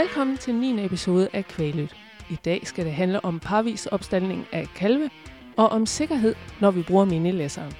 Velkommen 0.00 0.38
til 0.38 0.54
9. 0.54 0.84
episode 0.84 1.28
af 1.32 1.44
Kvælyt. 1.44 1.96
I 2.30 2.34
dag 2.44 2.66
skal 2.66 2.84
det 2.84 2.92
handle 2.92 3.24
om 3.24 3.40
parvis 3.40 3.86
opstaldning 3.86 4.46
af 4.52 4.68
kalve 4.76 5.10
og 5.56 5.68
om 5.68 5.86
sikkerhed, 5.86 6.34
når 6.60 6.70
vi 6.70 6.82
bruger 6.82 7.04
minilæsseren. 7.04 7.72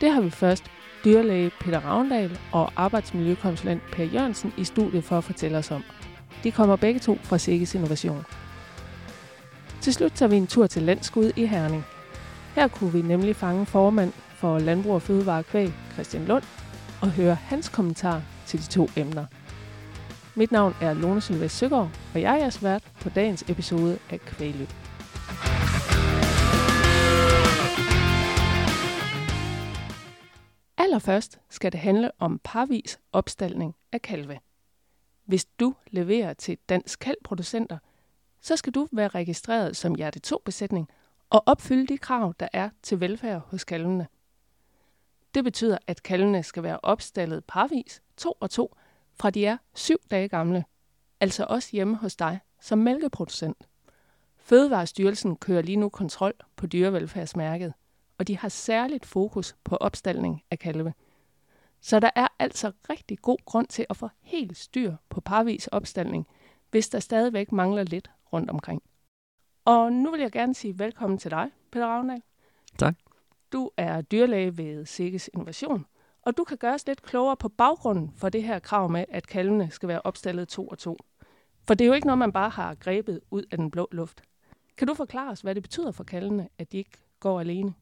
Det 0.00 0.10
har 0.10 0.20
vi 0.20 0.30
først 0.30 0.64
dyrlæge 1.04 1.50
Peter 1.60 1.80
Ravndal 1.80 2.38
og 2.52 2.72
arbejdsmiljøkonsulent 2.76 3.82
Per 3.92 4.04
Jørgensen 4.04 4.52
i 4.56 4.64
studiet 4.64 5.04
for 5.04 5.18
at 5.18 5.24
fortælle 5.24 5.58
os 5.58 5.70
om. 5.70 5.84
De 6.44 6.52
kommer 6.52 6.76
begge 6.76 7.00
to 7.00 7.18
fra 7.22 7.38
Sikkes 7.38 7.74
Innovation. 7.74 8.24
Til 9.80 9.94
slut 9.94 10.12
tager 10.12 10.30
vi 10.30 10.36
en 10.36 10.46
tur 10.46 10.66
til 10.66 10.82
Landskud 10.82 11.32
i 11.36 11.46
Herning. 11.46 11.84
Her 12.54 12.68
kunne 12.68 12.92
vi 12.92 13.02
nemlig 13.02 13.36
fange 13.36 13.66
formand 13.66 14.12
for 14.34 14.58
Landbrug 14.58 14.94
og 14.94 15.02
Fødevare 15.02 15.42
Kvæg, 15.42 15.72
Christian 15.92 16.24
Lund, 16.24 16.44
og 17.00 17.10
høre 17.10 17.34
hans 17.34 17.68
kommentar 17.68 18.22
til 18.46 18.58
de 18.58 18.66
to 18.66 18.88
emner. 18.96 19.24
Mit 20.38 20.52
navn 20.52 20.74
er 20.80 20.94
Lone 20.94 21.20
Sylvester 21.20 21.48
Søgaard, 21.48 21.90
og 22.14 22.20
jeg 22.20 22.34
er 22.34 22.38
jeres 22.38 22.62
vært 22.62 22.92
på 23.00 23.08
dagens 23.08 23.44
episode 23.48 23.98
af 24.10 24.20
Kvægløb. 24.20 24.68
Allerførst 30.76 31.40
skal 31.48 31.72
det 31.72 31.80
handle 31.80 32.10
om 32.18 32.40
parvis 32.44 33.00
opstalning 33.12 33.74
af 33.92 34.02
kalve. 34.02 34.38
Hvis 35.24 35.44
du 35.44 35.74
leverer 35.90 36.34
til 36.34 36.58
Dansk 36.68 36.98
Kalvproducenter, 36.98 37.78
så 38.40 38.56
skal 38.56 38.72
du 38.72 38.88
være 38.92 39.08
registreret 39.08 39.76
som 39.76 39.94
hjerte 39.94 40.20
2-besætning 40.26 40.88
og 41.30 41.42
opfylde 41.46 41.86
de 41.86 41.98
krav, 41.98 42.34
der 42.40 42.48
er 42.52 42.70
til 42.82 43.00
velfærd 43.00 43.40
hos 43.46 43.64
kalvene. 43.64 44.06
Det 45.34 45.44
betyder, 45.44 45.78
at 45.86 46.02
kalvene 46.02 46.42
skal 46.42 46.62
være 46.62 46.78
opstallet 46.82 47.44
parvis, 47.44 48.02
to 48.16 48.32
og 48.40 48.50
to, 48.50 48.74
fra 49.20 49.30
de 49.30 49.46
er 49.46 49.56
syv 49.74 49.96
dage 50.10 50.28
gamle, 50.28 50.64
altså 51.20 51.46
også 51.48 51.68
hjemme 51.72 51.96
hos 51.96 52.16
dig 52.16 52.40
som 52.60 52.78
mælkeproducent. 52.78 53.68
Fødevarestyrelsen 54.36 55.36
kører 55.36 55.62
lige 55.62 55.76
nu 55.76 55.88
kontrol 55.88 56.32
på 56.56 56.66
dyrevelfærdsmærket, 56.66 57.72
og 58.18 58.28
de 58.28 58.36
har 58.36 58.48
særligt 58.48 59.06
fokus 59.06 59.56
på 59.64 59.76
opstalning 59.76 60.42
af 60.50 60.58
kalve. 60.58 60.94
Så 61.80 62.00
der 62.00 62.10
er 62.16 62.28
altså 62.38 62.72
rigtig 62.90 63.18
god 63.18 63.38
grund 63.44 63.66
til 63.66 63.86
at 63.90 63.96
få 63.96 64.08
helt 64.20 64.56
styr 64.56 64.96
på 65.08 65.20
parvis 65.20 65.66
opstalning, 65.66 66.26
hvis 66.70 66.88
der 66.88 67.00
stadigvæk 67.00 67.52
mangler 67.52 67.82
lidt 67.82 68.10
rundt 68.32 68.50
omkring. 68.50 68.82
Og 69.64 69.92
nu 69.92 70.10
vil 70.10 70.20
jeg 70.20 70.32
gerne 70.32 70.54
sige 70.54 70.78
velkommen 70.78 71.18
til 71.18 71.30
dig, 71.30 71.50
Peter 71.70 71.86
Ravnal. 71.86 72.22
Tak. 72.78 72.94
Du 73.52 73.70
er 73.76 74.00
dyrlæge 74.00 74.58
ved 74.58 74.86
Sikkes 74.86 75.30
Innovation, 75.34 75.86
og 76.28 76.36
du 76.36 76.44
kan 76.44 76.56
gøre 76.56 76.74
os 76.74 76.86
lidt 76.86 77.02
klogere 77.02 77.36
på 77.36 77.48
baggrunden 77.48 78.12
for 78.16 78.28
det 78.28 78.42
her 78.42 78.58
krav 78.58 78.90
med, 78.90 79.04
at 79.08 79.26
kalvene 79.26 79.70
skal 79.70 79.88
være 79.88 80.00
opstallet 80.04 80.48
to 80.48 80.66
og 80.66 80.78
to. 80.78 80.96
For 81.66 81.74
det 81.74 81.84
er 81.84 81.88
jo 81.88 81.92
ikke 81.92 82.06
noget, 82.06 82.18
man 82.18 82.32
bare 82.32 82.50
har 82.50 82.74
grebet 82.74 83.20
ud 83.30 83.42
af 83.50 83.58
den 83.58 83.70
blå 83.70 83.88
luft. 83.92 84.22
Kan 84.76 84.88
du 84.88 84.94
forklare 84.94 85.30
os, 85.30 85.40
hvad 85.40 85.54
det 85.54 85.62
betyder 85.62 85.90
for 85.90 86.04
kalvene, 86.04 86.48
at 86.58 86.72
de 86.72 86.78
ikke 86.78 86.98
går 87.20 87.40
alene? 87.40 87.74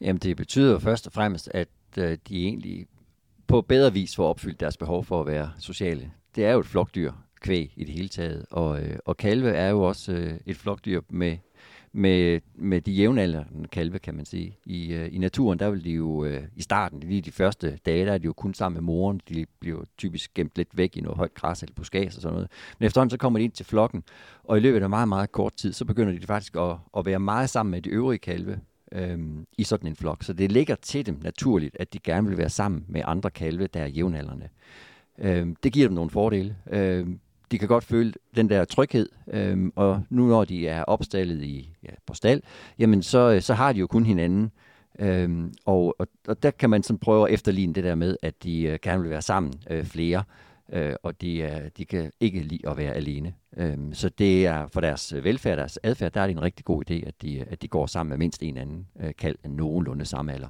Jamen 0.00 0.20
det 0.20 0.36
betyder 0.36 0.78
først 0.78 1.06
og 1.06 1.12
fremmest, 1.12 1.50
at 1.54 1.68
øh, 1.98 2.18
de 2.28 2.44
egentlig 2.44 2.86
på 3.46 3.60
bedre 3.60 3.92
vis 3.92 4.16
får 4.16 4.28
opfyldt 4.28 4.60
deres 4.60 4.76
behov 4.76 5.04
for 5.04 5.20
at 5.20 5.26
være 5.26 5.50
sociale. 5.58 6.12
Det 6.34 6.44
er 6.44 6.52
jo 6.52 6.60
et 6.60 6.66
flokdyr, 6.66 7.12
kvæg 7.40 7.72
i 7.76 7.84
det 7.84 7.94
hele 7.94 8.08
taget, 8.08 8.46
og, 8.50 8.82
øh, 8.82 8.98
og 9.04 9.16
kalve 9.16 9.50
er 9.50 9.68
jo 9.68 9.82
også 9.82 10.12
øh, 10.12 10.40
et 10.46 10.56
flokdyr 10.56 11.00
med 11.08 11.38
med, 11.96 12.40
med 12.54 12.80
de 12.80 12.92
jævnaldrende 12.92 13.68
kalve, 13.68 13.98
kan 13.98 14.14
man 14.14 14.24
sige. 14.24 14.58
I, 14.66 14.92
øh, 14.92 15.14
i 15.14 15.18
naturen, 15.18 15.58
der 15.58 15.70
vil 15.70 15.84
de 15.84 15.90
jo 15.90 16.24
øh, 16.24 16.42
i 16.56 16.62
starten, 16.62 17.00
lige 17.00 17.20
de 17.20 17.32
første 17.32 17.78
dage, 17.86 18.06
der 18.06 18.12
er 18.12 18.18
de 18.18 18.24
jo 18.24 18.32
kun 18.32 18.54
sammen 18.54 18.74
med 18.74 18.82
moren. 18.82 19.20
De 19.28 19.46
bliver 19.60 19.84
typisk 19.98 20.34
gemt 20.34 20.52
lidt 20.56 20.76
væk 20.76 20.96
i 20.96 21.00
noget 21.00 21.16
højt 21.16 21.34
græs 21.34 21.62
eller 21.62 21.74
buskads 21.74 22.16
og 22.16 22.22
sådan 22.22 22.34
noget. 22.34 22.50
Men 22.78 22.86
efterhånden 22.86 23.10
så 23.10 23.16
kommer 23.16 23.38
de 23.38 23.44
ind 23.44 23.52
til 23.52 23.66
flokken, 23.66 24.02
og 24.44 24.56
i 24.56 24.60
løbet 24.60 24.82
af 24.82 24.90
meget, 24.90 25.08
meget 25.08 25.32
kort 25.32 25.54
tid, 25.56 25.72
så 25.72 25.84
begynder 25.84 26.12
de 26.12 26.26
faktisk 26.26 26.56
at, 26.56 26.76
at 26.96 27.06
være 27.06 27.20
meget 27.20 27.50
sammen 27.50 27.70
med 27.70 27.82
de 27.82 27.90
øvrige 27.90 28.18
kalve 28.18 28.60
øh, 28.92 29.18
i 29.58 29.64
sådan 29.64 29.88
en 29.88 29.96
flok. 29.96 30.22
Så 30.22 30.32
det 30.32 30.52
ligger 30.52 30.74
til 30.74 31.06
dem 31.06 31.18
naturligt, 31.22 31.76
at 31.80 31.92
de 31.92 31.98
gerne 31.98 32.28
vil 32.28 32.38
være 32.38 32.50
sammen 32.50 32.84
med 32.88 33.02
andre 33.04 33.30
kalve, 33.30 33.66
der 33.66 33.80
er 33.80 33.86
jævnaldrende. 33.86 34.48
Øh, 35.18 35.46
det 35.62 35.72
giver 35.72 35.88
dem 35.88 35.94
nogle 35.94 36.10
fordele. 36.10 36.56
Øh, 36.70 37.06
de 37.50 37.58
kan 37.58 37.68
godt 37.68 37.84
føle 37.84 38.12
den 38.36 38.48
der 38.48 38.64
tryghed, 38.64 39.08
øhm, 39.32 39.72
og 39.76 40.02
nu 40.10 40.26
når 40.26 40.44
de 40.44 40.68
er 40.68 40.84
opstallet 40.84 41.42
i, 41.42 41.76
ja, 41.82 41.90
på 42.06 42.14
stald, 42.14 42.42
jamen 42.78 43.02
så, 43.02 43.32
øh, 43.32 43.42
så 43.42 43.54
har 43.54 43.72
de 43.72 43.78
jo 43.78 43.86
kun 43.86 44.04
hinanden. 44.04 44.50
Øhm, 44.98 45.54
og, 45.64 45.96
og, 45.98 46.06
og 46.28 46.42
der 46.42 46.50
kan 46.50 46.70
man 46.70 46.82
sådan 46.82 46.98
prøve 46.98 47.28
at 47.28 47.34
efterligne 47.34 47.74
det 47.74 47.84
der 47.84 47.94
med, 47.94 48.16
at 48.22 48.42
de 48.42 48.62
øh, 48.62 48.78
gerne 48.82 49.02
vil 49.02 49.10
være 49.10 49.22
sammen 49.22 49.54
øh, 49.70 49.84
flere, 49.84 50.24
øh, 50.72 50.94
og 51.02 51.20
de, 51.20 51.38
øh, 51.38 51.70
de 51.76 51.84
kan 51.84 52.10
ikke 52.20 52.40
lide 52.40 52.68
at 52.68 52.76
være 52.76 52.92
alene. 52.92 53.34
Øhm, 53.56 53.94
så 53.94 54.08
det 54.08 54.46
er 54.46 54.66
for 54.66 54.80
deres 54.80 55.12
øh, 55.12 55.24
velfærd, 55.24 55.58
deres 55.58 55.78
adfærd, 55.82 56.12
der 56.12 56.20
er 56.20 56.26
det 56.26 56.36
en 56.36 56.42
rigtig 56.42 56.64
god 56.64 56.90
idé, 56.90 57.06
at 57.06 57.22
de, 57.22 57.38
øh, 57.38 57.46
at 57.50 57.62
de 57.62 57.68
går 57.68 57.86
sammen 57.86 58.08
med 58.08 58.18
mindst 58.18 58.42
en 58.42 58.56
anden 58.56 58.86
øh, 59.00 59.12
kald 59.18 59.36
nogenlunde 59.44 60.04
samme 60.04 60.32
alder. 60.32 60.48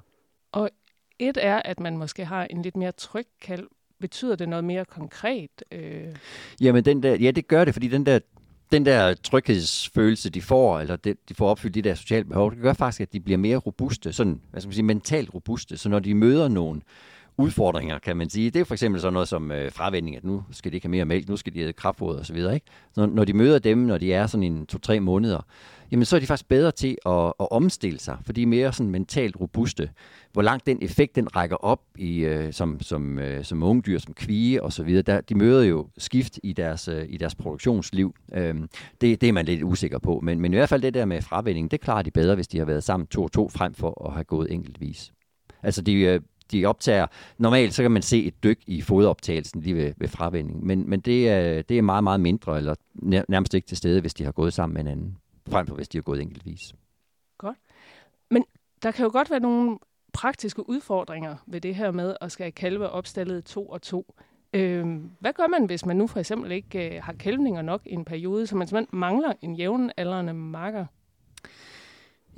Og 0.53 0.71
et 1.19 1.38
er, 1.41 1.62
at 1.65 1.81
man 1.81 1.97
måske 1.97 2.25
har 2.25 2.44
en 2.44 2.62
lidt 2.62 2.76
mere 2.76 2.93
tryg 2.93 3.26
kald, 3.43 3.69
betyder 4.04 4.37
det 4.37 4.48
noget 4.48 4.65
mere 4.65 4.84
konkret? 4.84 5.50
Øh? 5.72 6.15
Jamen, 6.60 6.84
den 6.84 7.03
der, 7.03 7.15
ja, 7.15 7.31
det 7.31 7.48
gør 7.48 7.65
det, 7.65 7.75
fordi 7.75 7.88
den 7.88 8.06
der, 8.06 8.19
den 8.72 8.87
der 8.87 9.15
tryghedsfølelse, 9.15 10.31
de 10.31 10.42
får, 10.42 10.81
eller 10.81 10.97
det, 10.97 11.16
de 11.28 11.34
får 11.34 11.48
opfyldt 11.50 11.75
de 11.75 11.82
der 11.82 11.94
sociale 11.94 12.25
behov, 12.25 12.50
det 12.50 12.60
gør 12.60 12.72
faktisk, 12.72 13.00
at 13.00 13.12
de 13.12 13.20
bliver 13.20 13.38
mere 13.38 13.56
robuste, 13.56 14.12
sådan, 14.12 14.41
hvad 14.50 14.60
skal 14.60 14.69
man 14.69 14.75
sige, 14.75 14.84
mentalt 14.84 15.34
robuste. 15.34 15.76
Så 15.76 15.88
når 15.88 15.98
de 15.98 16.14
møder 16.14 16.48
nogen 16.48 16.82
udfordringer, 17.37 17.98
kan 17.98 18.16
man 18.16 18.31
sige, 18.31 18.50
det 18.50 18.60
er 18.60 18.64
for 18.64 18.75
eksempel 18.75 19.00
sådan 19.00 19.12
noget 19.12 19.28
som 19.28 19.53
øh, 19.53 19.72
fravending, 19.72 20.16
at 20.16 20.25
nu 20.25 20.44
skal 20.50 20.72
de 20.72 20.76
ikke 20.76 20.87
have 20.87 20.91
mere 20.91 21.04
mælk, 21.04 21.28
nu 21.28 21.37
skal 21.37 21.54
de 21.54 21.59
have 21.59 21.72
kraftfoder 21.72 22.20
osv. 22.20 22.37
Ikke? 22.37 22.60
Så 22.93 23.06
når 23.06 23.25
de 23.25 23.32
møder 23.32 23.59
dem, 23.59 23.78
når 23.78 23.98
de 23.98 24.12
er 24.12 24.26
sådan 24.26 24.44
en 24.44 24.66
to-tre 24.66 25.00
måneder, 25.00 25.47
jamen 25.90 26.04
så 26.04 26.16
er 26.16 26.20
de 26.20 26.26
faktisk 26.26 26.48
bedre 26.48 26.70
til 26.70 26.98
at, 27.06 27.32
at 27.40 27.48
omstille 27.50 28.00
sig, 28.00 28.18
for 28.24 28.32
de 28.32 28.42
er 28.42 28.46
mere 28.46 28.72
sådan 28.72 28.90
mentalt 28.90 29.40
robuste. 29.40 29.90
Hvor 30.32 30.42
langt 30.42 30.66
den 30.66 30.78
effekt, 30.82 31.16
den 31.16 31.36
rækker 31.36 31.56
op 31.56 31.80
i, 31.98 32.18
øh, 32.18 32.52
som, 32.52 32.80
som, 32.80 33.18
øh, 33.18 33.44
som 33.44 33.62
ungdyr, 33.62 33.98
som 33.98 34.14
kvige 34.14 34.62
og 34.62 34.72
så 34.72 34.82
videre, 34.82 35.02
der, 35.02 35.20
de 35.20 35.34
møder 35.34 35.62
jo 35.62 35.88
skift 35.98 36.38
i 36.42 36.52
deres, 36.52 36.88
øh, 36.88 37.04
i 37.08 37.16
deres 37.16 37.34
produktionsliv. 37.34 38.14
Øhm, 38.34 38.68
det, 39.00 39.20
det 39.20 39.28
er 39.28 39.32
man 39.32 39.44
lidt 39.44 39.62
usikker 39.62 39.98
på, 39.98 40.20
men, 40.22 40.40
men 40.40 40.52
i 40.52 40.56
hvert 40.56 40.68
fald 40.68 40.82
det 40.82 40.94
der 40.94 41.04
med 41.04 41.22
fravælling, 41.22 41.70
det 41.70 41.80
klarer 41.80 42.02
de 42.02 42.10
bedre, 42.10 42.34
hvis 42.34 42.48
de 42.48 42.58
har 42.58 42.64
været 42.64 42.84
sammen 42.84 43.06
to 43.06 43.22
og 43.22 43.32
to, 43.32 43.48
frem 43.48 43.74
for 43.74 44.06
at 44.06 44.12
have 44.12 44.24
gået 44.24 44.52
enkeltvis. 44.52 45.12
Altså 45.62 45.82
de, 45.82 45.94
øh, 45.94 46.20
de 46.52 46.64
optager, 46.64 47.06
normalt 47.38 47.74
så 47.74 47.82
kan 47.82 47.90
man 47.90 48.02
se 48.02 48.24
et 48.24 48.44
dyk 48.44 48.58
i 48.66 48.80
fodoptagelsen 48.80 49.60
lige 49.60 49.76
ved, 49.76 49.92
ved 49.96 50.08
fravænding, 50.08 50.66
men, 50.66 50.90
men 50.90 51.00
det, 51.00 51.28
er, 51.28 51.62
det 51.62 51.78
er 51.78 51.82
meget, 51.82 52.04
meget 52.04 52.20
mindre, 52.20 52.58
eller 52.58 52.74
nærmest 53.28 53.54
ikke 53.54 53.66
til 53.66 53.76
stede, 53.76 54.00
hvis 54.00 54.14
de 54.14 54.24
har 54.24 54.32
gået 54.32 54.52
sammen 54.52 54.74
med 54.74 54.80
en 54.80 54.88
anden 54.88 55.16
frem 55.49 55.66
for 55.66 55.75
hvis 55.75 55.88
de 55.88 55.99
har 55.99 56.03
gået 56.03 56.22
enkeltvis. 56.22 56.75
Godt. 57.38 57.59
Men 58.31 58.44
der 58.82 58.91
kan 58.91 59.05
jo 59.05 59.10
godt 59.12 59.31
være 59.31 59.41
nogle 59.41 59.78
praktiske 60.12 60.69
udfordringer 60.69 61.37
ved 61.47 61.60
det 61.60 61.75
her 61.75 61.91
med 61.91 62.16
at 62.21 62.32
skal 62.32 62.53
kalve 62.53 62.91
opstallet 62.91 63.44
to 63.44 63.66
og 63.66 63.82
to. 63.82 64.15
Øh, 64.53 64.87
hvad 65.21 65.32
gør 65.32 65.47
man, 65.47 65.66
hvis 65.66 65.87
man 65.87 65.97
nu 65.97 66.06
for 66.06 66.21
eksempel 66.21 66.53
ikke 66.53 66.97
øh, 66.97 67.03
har 67.03 67.12
kælvninger 67.12 67.62
nok 67.62 67.82
i 67.87 67.93
en 67.93 68.05
periode, 68.05 68.47
så 68.47 68.56
man 68.56 68.66
simpelthen 68.66 68.99
mangler 68.99 69.32
en 69.43 69.55
jævnaldrende 69.55 70.34
marker? 70.34 70.87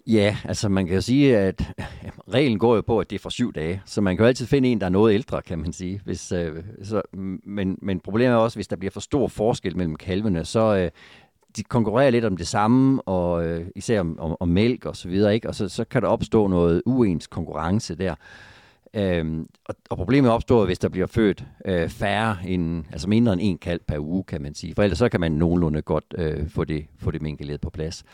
Ja, 0.07 0.37
altså 0.45 0.69
man 0.69 0.87
kan 0.87 0.95
jo 0.95 1.01
sige, 1.01 1.39
at 1.39 1.73
ja, 1.79 2.11
reglen 2.29 2.59
går 2.59 2.75
jo 2.75 2.81
på, 2.81 2.99
at 2.99 3.11
det 3.11 3.17
er 3.17 3.21
for 3.21 3.31
syv 3.31 3.53
dage, 3.53 3.83
så 3.85 4.01
man 4.01 4.17
kan 4.17 4.23
jo 4.23 4.29
altid 4.29 4.47
finde 4.47 4.69
en, 4.69 4.81
der 4.81 4.87
er 4.87 4.91
noget 4.91 5.15
ældre, 5.15 5.43
kan 5.43 5.59
man 5.59 5.73
sige. 5.73 6.01
Hvis, 6.05 6.33
øh, 6.33 6.65
så, 6.83 7.03
men, 7.45 7.79
men 7.83 8.01
problemet 8.01 8.33
er 8.33 8.37
også, 8.37 8.57
hvis 8.57 8.69
der 8.69 8.77
bliver 8.77 8.91
for 8.91 9.01
stor 9.01 9.29
forskel 9.29 9.77
mellem 9.77 9.97
kalvene, 9.97 10.45
så, 10.45 10.77
øh, 10.77 10.91
de 11.57 11.63
konkurrerer 11.63 12.11
lidt 12.11 12.25
om 12.25 12.37
det 12.37 12.47
samme, 12.47 13.03
og 13.03 13.47
øh, 13.47 13.67
især 13.77 14.01
om, 14.01 14.19
om, 14.19 14.37
om 14.41 14.49
mælk 14.49 14.85
og 14.85 14.97
så 14.97 15.09
videre, 15.09 15.35
ikke? 15.35 15.49
og 15.49 15.55
så, 15.55 15.69
så 15.69 15.85
kan 15.85 16.03
der 16.03 16.09
opstå 16.09 16.47
noget 16.47 16.83
uens 16.87 17.27
konkurrence 17.27 17.95
der. 17.95 18.15
Øhm, 18.95 19.47
og, 19.65 19.75
og 19.91 19.97
problemet 19.97 20.31
opstår, 20.31 20.65
hvis 20.65 20.79
der 20.79 20.89
bliver 20.89 21.07
født 21.07 21.45
øh, 21.67 21.89
færre 21.89 22.37
end, 22.47 22.85
altså 22.93 23.09
mindre 23.09 23.33
end 23.33 23.41
en 23.45 23.59
kalv 23.59 23.81
per 23.89 23.99
uge, 23.99 24.25
kan 24.25 24.43
man 24.43 24.55
sige. 24.55 24.75
For 24.75 24.83
ellers 24.83 24.99
så 24.99 25.09
kan 25.09 25.21
man 25.21 25.33
nogenlunde 25.33 25.83
godt 25.83 26.05
øh, 26.19 26.49
få 26.49 26.65
det, 26.65 26.87
få 26.99 27.11
det 27.11 27.23
mængdeled 27.23 27.59
på 27.59 27.71
plads. 27.71 28.05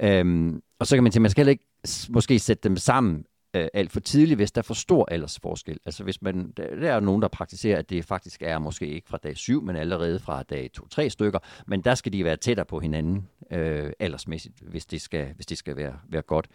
Øhm, 0.00 0.60
og 0.78 0.86
så 0.86 0.96
kan 0.96 1.02
man 1.02 1.12
sige, 1.12 1.22
man 1.22 1.30
skal 1.30 1.40
heller 1.40 1.50
ikke 1.50 1.66
måske 2.08 2.38
sætte 2.38 2.68
dem 2.68 2.76
sammen 2.76 3.24
øh, 3.54 3.68
alt 3.74 3.92
for 3.92 4.00
tidligt, 4.00 4.38
hvis 4.38 4.52
der 4.52 4.60
er 4.60 4.62
for 4.62 4.74
stor 4.74 5.08
aldersforskel. 5.10 5.78
Altså 5.86 6.04
hvis 6.04 6.22
man, 6.22 6.52
der, 6.56 6.76
der 6.76 6.92
er 6.92 7.00
nogen, 7.00 7.22
der 7.22 7.28
praktiserer, 7.28 7.78
at 7.78 7.90
det 7.90 8.04
faktisk 8.04 8.42
er 8.42 8.58
måske 8.58 8.86
ikke 8.86 9.08
fra 9.08 9.18
dag 9.22 9.36
7, 9.36 9.62
men 9.62 9.76
allerede 9.76 10.18
fra 10.18 10.42
dag 10.42 10.70
2-3 10.98 11.08
stykker, 11.08 11.38
men 11.66 11.80
der 11.80 11.94
skal 11.94 12.12
de 12.12 12.24
være 12.24 12.36
tættere 12.36 12.66
på 12.66 12.80
hinanden 12.80 13.28
øh, 13.50 13.92
aldersmæssigt, 13.98 14.60
hvis 14.60 14.86
det 14.86 15.00
skal, 15.00 15.32
hvis 15.34 15.46
det 15.46 15.58
skal 15.58 15.76
være, 15.76 15.94
være 16.08 16.22
godt. 16.22 16.48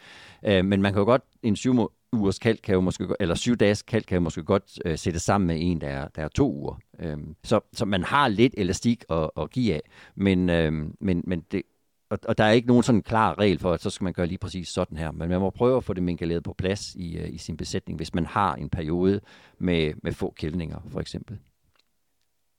Øh, 0.46 0.66
men 0.66 0.82
man 0.82 0.94
kan 0.94 1.00
jo 1.00 1.06
godt, 1.06 1.22
en 1.44 1.56
7 1.56 1.92
ugers 2.12 2.40
kald 2.40 2.58
kan 2.58 2.74
jo 2.74 2.82
måske, 2.82 3.08
eller 3.20 3.36
syv 3.36 3.56
dages 3.56 3.82
kald 3.82 4.04
kan 4.04 4.16
jo 4.16 4.22
måske 4.22 4.44
godt 4.44 4.80
øh, 4.86 4.98
sætte 4.98 5.20
sammen 5.20 5.48
med 5.48 5.58
en, 5.60 5.82
der 5.82 5.88
er, 5.88 6.08
der 6.08 6.24
er 6.24 6.28
to 6.28 6.54
uger. 6.54 6.80
Øh, 7.00 7.18
så, 7.44 7.60
så 7.74 7.86
man 7.86 8.04
har 8.04 8.28
lidt 8.28 8.54
elastik 8.58 9.04
at, 9.10 9.30
at 9.38 9.50
give 9.50 9.74
af, 9.74 9.82
men, 10.16 10.50
øh, 10.50 10.74
men, 11.00 11.24
men 11.28 11.44
det, 11.52 11.62
og, 12.10 12.20
og 12.28 12.38
der 12.38 12.44
er 12.44 12.52
ikke 12.52 12.68
nogen 12.68 12.84
sådan 12.84 13.02
klar 13.02 13.40
regel 13.40 13.60
for, 13.60 13.74
at 13.74 13.82
så 13.82 13.90
skal 13.90 14.04
man 14.04 14.14
gøre 14.14 14.28
lige 14.28 14.38
præcis 14.38 14.68
sådan 14.68 14.98
her. 14.98 15.12
Men 15.12 15.30
man 15.30 15.40
må 15.40 15.50
prøve 15.50 15.78
at 15.78 15.84
få 15.84 15.94
det 15.94 16.04
minkaleret 16.04 16.44
på 16.44 16.54
plads 16.54 16.96
i, 16.96 17.18
øh, 17.18 17.34
i 17.34 17.38
sin 17.38 17.58
besætning, 17.58 17.98
hvis 17.98 18.14
man 18.14 18.26
har 18.26 18.56
en 18.56 18.70
periode 18.70 19.22
med, 19.58 19.94
med 20.04 20.14
få 20.14 20.34
kældninger, 20.38 20.80
for 20.92 21.00
eksempel. 21.00 21.40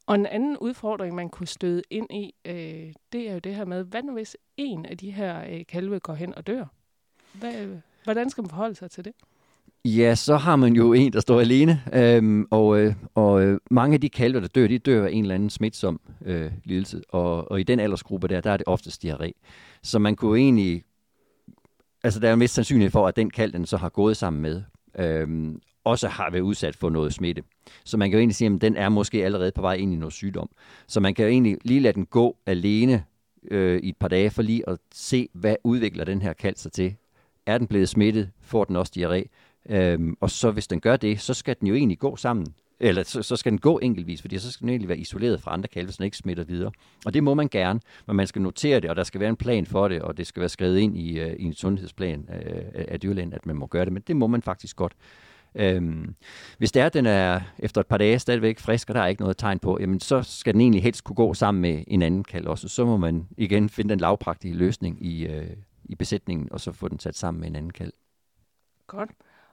Og 0.06 0.14
en 0.14 0.26
anden 0.26 0.56
udfordring, 0.56 1.14
man 1.14 1.28
kunne 1.28 1.46
støde 1.46 1.82
ind 1.90 2.06
i, 2.10 2.34
øh, 2.44 2.92
det 3.12 3.28
er 3.28 3.32
jo 3.32 3.38
det 3.38 3.54
her 3.54 3.64
med, 3.64 3.84
hvad 3.84 4.02
nu 4.02 4.12
hvis 4.12 4.36
en 4.56 4.86
af 4.86 4.98
de 4.98 5.10
her 5.10 5.44
øh, 5.50 5.66
kalve 5.66 6.00
går 6.00 6.14
hen 6.14 6.34
og 6.34 6.46
dør? 6.46 6.64
Hvad, 7.32 7.62
øh, 7.62 7.78
hvordan 8.04 8.30
skal 8.30 8.42
man 8.42 8.50
forholde 8.50 8.74
sig 8.74 8.90
til 8.90 9.04
det? 9.04 9.12
Ja, 9.84 10.14
så 10.14 10.36
har 10.36 10.56
man 10.56 10.72
jo 10.72 10.92
en, 10.92 11.12
der 11.12 11.20
står 11.20 11.40
alene, 11.40 11.82
øhm, 11.92 12.46
og, 12.50 12.80
øh, 12.80 12.94
og 13.14 13.42
øh, 13.42 13.60
mange 13.70 13.94
af 13.94 14.00
de 14.00 14.08
kalve, 14.08 14.40
der 14.40 14.46
dør, 14.46 14.66
de 14.66 14.78
dør 14.78 15.06
af 15.06 15.10
en 15.12 15.24
eller 15.24 15.34
anden 15.34 15.50
smitsom 15.50 16.00
øh, 16.24 16.50
lidelse, 16.64 17.02
og, 17.08 17.50
og 17.50 17.60
i 17.60 17.62
den 17.62 17.80
aldersgruppe 17.80 18.28
der, 18.28 18.40
der 18.40 18.50
er 18.50 18.56
det 18.56 18.66
oftest 18.66 19.04
diarré. 19.04 19.30
Så 19.82 19.98
man 19.98 20.16
kunne 20.16 20.38
egentlig, 20.38 20.84
altså 22.04 22.20
der 22.20 22.28
er 22.28 22.34
en 22.34 22.40
vis 22.40 22.50
sandsynlighed 22.50 22.90
for, 22.90 23.08
at 23.08 23.16
den 23.16 23.30
kalv, 23.30 23.52
den 23.52 23.66
så 23.66 23.76
har 23.76 23.88
gået 23.88 24.16
sammen 24.16 24.42
med, 24.42 24.62
øhm, 24.98 25.60
også 25.84 26.08
har 26.08 26.30
været 26.30 26.42
udsat 26.42 26.76
for 26.76 26.90
noget 26.90 27.14
smitte. 27.14 27.42
Så 27.84 27.96
man 27.96 28.10
kan 28.10 28.16
jo 28.16 28.20
egentlig 28.20 28.36
sige, 28.36 28.54
at 28.54 28.60
den 28.60 28.76
er 28.76 28.88
måske 28.88 29.24
allerede 29.24 29.52
på 29.52 29.60
vej 29.60 29.74
ind 29.74 29.92
i 29.92 29.96
noget 29.96 30.12
sygdom. 30.12 30.50
Så 30.86 31.00
man 31.00 31.14
kan 31.14 31.24
jo 31.24 31.30
egentlig 31.30 31.58
lige 31.64 31.80
lade 31.80 31.94
den 31.94 32.06
gå 32.06 32.36
alene 32.46 33.04
øh, 33.50 33.80
i 33.82 33.88
et 33.88 33.96
par 33.96 34.08
dage, 34.08 34.30
for 34.30 34.42
lige 34.42 34.68
at 34.68 34.78
se, 34.94 35.28
hvad 35.32 35.56
udvikler 35.64 36.04
den 36.04 36.22
her 36.22 36.32
kalv 36.32 36.56
sig 36.56 36.72
til. 36.72 36.94
Er 37.46 37.58
den 37.58 37.66
blevet 37.66 37.88
smittet? 37.88 38.30
Får 38.40 38.64
den 38.64 38.76
også 38.76 38.92
diarré? 38.96 39.28
Øhm, 39.68 40.16
og 40.20 40.30
så 40.30 40.50
hvis 40.50 40.66
den 40.66 40.80
gør 40.80 40.96
det, 40.96 41.20
så 41.20 41.34
skal 41.34 41.56
den 41.60 41.68
jo 41.68 41.74
egentlig 41.74 41.98
gå 41.98 42.16
sammen. 42.16 42.46
Eller 42.80 43.02
så, 43.02 43.22
så 43.22 43.36
skal 43.36 43.52
den 43.52 43.58
gå 43.58 43.78
enkeltvis, 43.78 44.20
fordi 44.20 44.38
så 44.38 44.52
skal 44.52 44.62
den 44.62 44.68
egentlig 44.68 44.88
være 44.88 44.98
isoleret 44.98 45.40
fra 45.40 45.52
andre 45.52 45.68
kalve, 45.68 45.92
så 45.92 45.96
den 45.98 46.04
ikke 46.04 46.16
smitter 46.16 46.44
videre. 46.44 46.72
Og 47.06 47.14
det 47.14 47.22
må 47.22 47.34
man 47.34 47.48
gerne, 47.48 47.80
men 48.06 48.16
man 48.16 48.26
skal 48.26 48.42
notere 48.42 48.80
det, 48.80 48.90
og 48.90 48.96
der 48.96 49.04
skal 49.04 49.20
være 49.20 49.28
en 49.28 49.36
plan 49.36 49.66
for 49.66 49.88
det, 49.88 50.02
og 50.02 50.16
det 50.16 50.26
skal 50.26 50.40
være 50.40 50.48
skrevet 50.48 50.78
ind 50.78 50.96
i, 50.96 51.24
uh, 51.24 51.32
i 51.32 51.44
en 51.44 51.54
sundhedsplan 51.54 52.26
uh, 52.28 52.34
af 52.74 53.00
dyrlægen, 53.00 53.32
at 53.32 53.46
man 53.46 53.56
må 53.56 53.66
gøre 53.66 53.84
det. 53.84 53.92
Men 53.92 54.02
det 54.06 54.16
må 54.16 54.26
man 54.26 54.42
faktisk 54.42 54.76
godt. 54.76 54.92
Øhm, 55.54 56.14
hvis 56.58 56.72
det 56.72 56.82
er, 56.82 56.86
at 56.86 56.94
den 56.94 57.06
er 57.06 57.40
efter 57.58 57.80
et 57.80 57.86
par 57.86 57.98
dage 57.98 58.18
stadigvæk 58.18 58.58
frisk, 58.58 58.88
og 58.88 58.94
der 58.94 59.00
er 59.00 59.06
ikke 59.06 59.22
noget 59.22 59.36
tegn 59.36 59.58
på, 59.58 59.78
jamen 59.80 60.00
så 60.00 60.22
skal 60.22 60.52
den 60.52 60.60
egentlig 60.60 60.82
helst 60.82 61.04
kunne 61.04 61.16
gå 61.16 61.34
sammen 61.34 61.62
med 61.62 61.84
en 61.86 62.02
anden 62.02 62.24
kalv 62.24 62.48
også. 62.48 62.68
Så 62.68 62.84
må 62.84 62.96
man 62.96 63.28
igen 63.36 63.68
finde 63.68 63.90
den 63.90 64.00
lavpraktige 64.00 64.54
løsning 64.54 65.06
i, 65.06 65.26
øh, 65.26 65.46
i 65.84 65.94
besætningen, 65.94 66.52
og 66.52 66.60
så 66.60 66.72
få 66.72 66.88
den 66.88 66.98
sat 66.98 67.16
sammen 67.16 67.40
med 67.40 67.48
en 67.48 67.56
anden 67.56 67.72
kalv. 67.72 67.92
Godt. 68.86 69.10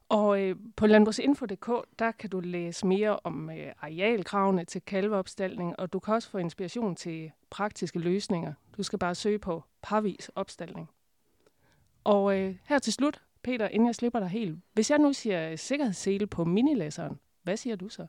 Og 0.10 0.42
øh, 0.42 0.56
på 0.76 0.88
landbrugsinfo.dk, 0.88 1.70
der 2.00 2.12
kan 2.12 2.30
du 2.30 2.40
læse 2.40 2.88
mere 2.88 3.20
om 3.24 3.50
øh, 3.50 3.74
arealkravene 3.82 4.66
til 4.66 4.82
kalveopstalning, 4.82 5.80
og 5.80 5.94
du 5.94 6.00
kan 6.00 6.14
også 6.14 6.30
få 6.30 6.38
inspiration 6.38 6.96
til 6.96 7.32
praktiske 7.50 8.00
løsninger. 8.00 8.54
Du 8.78 8.84
skal 8.84 9.00
bare 9.00 9.16
søge 9.16 9.40
på 9.40 9.64
parvis 9.82 10.32
opstalning. 10.36 10.90
Og 12.04 12.40
øh, 12.40 12.56
her 12.66 12.80
til 12.80 12.94
slut, 12.94 13.22
Peter, 13.44 13.68
inden 13.68 13.88
jeg 13.88 13.96
slipper 13.96 14.20
dig 14.20 14.30
helt. 14.30 14.60
Hvis 14.74 14.92
jeg 14.92 15.00
nu 15.00 15.14
siger 15.14 15.52
øh, 15.52 15.58
sikkerhedssele 15.58 16.28
på 16.28 16.46
minilæseren, 16.46 17.20
hvad 17.44 17.58
siger 17.58 17.76
du 17.76 17.90
så? 17.90 18.08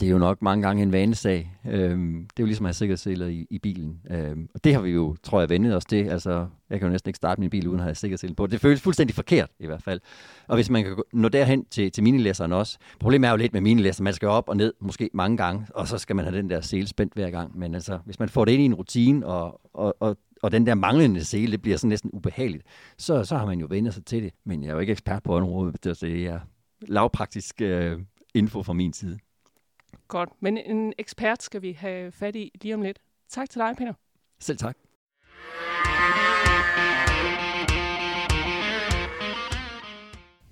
Det 0.00 0.06
er 0.06 0.10
jo 0.10 0.18
nok 0.18 0.42
mange 0.42 0.62
gange 0.62 0.82
en 0.82 0.92
vanesag. 0.92 1.52
Øhm, 1.66 2.14
det 2.14 2.42
er 2.42 2.42
jo 2.42 2.46
ligesom 2.46 2.66
at 2.66 2.68
have 2.68 2.74
sikkerhedsseler 2.74 3.26
i, 3.26 3.46
i 3.50 3.58
bilen. 3.58 4.00
Øhm, 4.10 4.48
og 4.54 4.64
det 4.64 4.74
har 4.74 4.80
vi 4.80 4.90
jo, 4.90 5.16
tror 5.22 5.40
jeg, 5.40 5.50
vendet 5.50 5.76
os 5.76 5.84
til. 5.84 6.04
Altså, 6.04 6.46
jeg 6.70 6.78
kan 6.78 6.86
jo 6.86 6.92
næsten 6.92 7.08
ikke 7.08 7.16
starte 7.16 7.40
min 7.40 7.50
bil 7.50 7.68
uden 7.68 7.80
at 7.80 7.84
have 7.84 7.94
sikkerhedsselen 7.94 8.36
på. 8.36 8.46
Det 8.46 8.60
føles 8.60 8.80
fuldstændig 8.80 9.14
forkert 9.14 9.50
i 9.58 9.66
hvert 9.66 9.82
fald. 9.82 10.00
Og 10.48 10.54
hvis 10.54 10.70
man 10.70 10.84
kan 10.84 10.96
nå 11.12 11.28
derhen 11.28 11.64
til, 11.64 11.92
til 11.92 12.04
minilæseren 12.04 12.52
også. 12.52 12.78
Problemet 13.00 13.26
er 13.26 13.30
jo 13.30 13.36
lidt 13.36 13.52
med 13.52 13.60
minilæseren. 13.60 14.04
Man 14.04 14.14
skal 14.14 14.28
op 14.28 14.48
og 14.48 14.56
ned 14.56 14.72
måske 14.80 15.10
mange 15.14 15.36
gange, 15.36 15.66
og 15.74 15.88
så 15.88 15.98
skal 15.98 16.16
man 16.16 16.24
have 16.24 16.36
den 16.36 16.50
der 16.50 16.60
sele 16.60 16.86
spændt 16.86 17.14
hver 17.14 17.30
gang. 17.30 17.58
Men 17.58 17.74
altså, 17.74 17.98
hvis 18.04 18.18
man 18.18 18.28
får 18.28 18.44
det 18.44 18.52
ind 18.52 18.62
i 18.62 18.64
en 18.64 18.74
rutine, 18.74 19.26
og, 19.26 19.60
og, 19.74 19.96
og, 20.00 20.16
og 20.42 20.52
den 20.52 20.66
der 20.66 20.74
manglende 20.74 21.24
sele, 21.24 21.52
det 21.52 21.62
bliver 21.62 21.76
sådan 21.76 21.88
næsten 21.88 22.10
ubehageligt, 22.12 22.64
så, 22.98 23.24
så 23.24 23.36
har 23.36 23.46
man 23.46 23.60
jo 23.60 23.66
vendt 23.70 23.94
sig 23.94 24.04
til 24.04 24.22
det. 24.22 24.32
Men 24.44 24.62
jeg 24.62 24.68
er 24.68 24.74
jo 24.74 24.80
ikke 24.80 24.90
ekspert 24.90 25.22
på 25.22 25.36
området, 25.36 25.84
det 25.84 26.26
er 26.26 26.40
lavpraktisk 26.80 27.62
øh, 27.62 27.98
info 28.34 28.62
fra 28.62 28.72
min 28.72 28.92
side. 28.92 29.18
Godt, 30.08 30.28
men 30.40 30.58
en 30.58 30.92
ekspert 30.98 31.42
skal 31.42 31.62
vi 31.62 31.72
have 31.72 32.12
fat 32.12 32.36
i 32.36 32.52
lige 32.62 32.74
om 32.74 32.82
lidt. 32.82 32.98
Tak 33.28 33.50
til 33.50 33.60
dig, 33.60 33.74
Peter. 33.78 33.92
Selv 34.38 34.58
tak. 34.58 34.76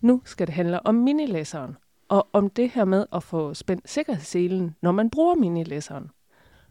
Nu 0.00 0.22
skal 0.24 0.46
det 0.46 0.54
handle 0.54 0.86
om 0.86 0.94
minilæseren, 0.94 1.76
og 2.08 2.28
om 2.32 2.50
det 2.50 2.70
her 2.70 2.84
med 2.84 3.06
at 3.12 3.22
få 3.22 3.54
spændt 3.54 3.90
sikkerhedsselen, 3.90 4.76
når 4.82 4.92
man 4.92 5.10
bruger 5.10 5.34
minilæseren. 5.34 6.10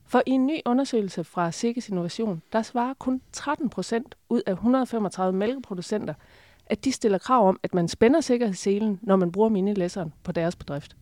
For 0.06 0.24
i 0.26 0.32
en 0.32 0.46
ny 0.46 0.60
undersøgelse 0.66 1.24
fra 1.24 1.52
Sikkes 1.52 1.90
Innovation, 1.90 2.42
der 2.54 2.62
svarer 2.62 2.94
kun 2.94 3.22
13 3.32 3.70
procent 3.70 4.16
ud 4.30 4.42
af 4.46 4.52
135 4.52 5.38
mælkeproducenter, 5.38 6.14
at 6.66 6.86
de 6.86 6.92
stiller 6.92 7.18
krav 7.18 7.48
om, 7.48 7.60
at 7.64 7.74
man 7.74 7.88
spænder 7.88 8.22
sikkerhedsselen, 8.22 9.00
når 9.02 9.16
man 9.16 9.32
bruger 9.32 9.50
minilæseren 9.50 10.14
på 10.24 10.32
deres 10.32 10.56
bedrift. 10.56 10.96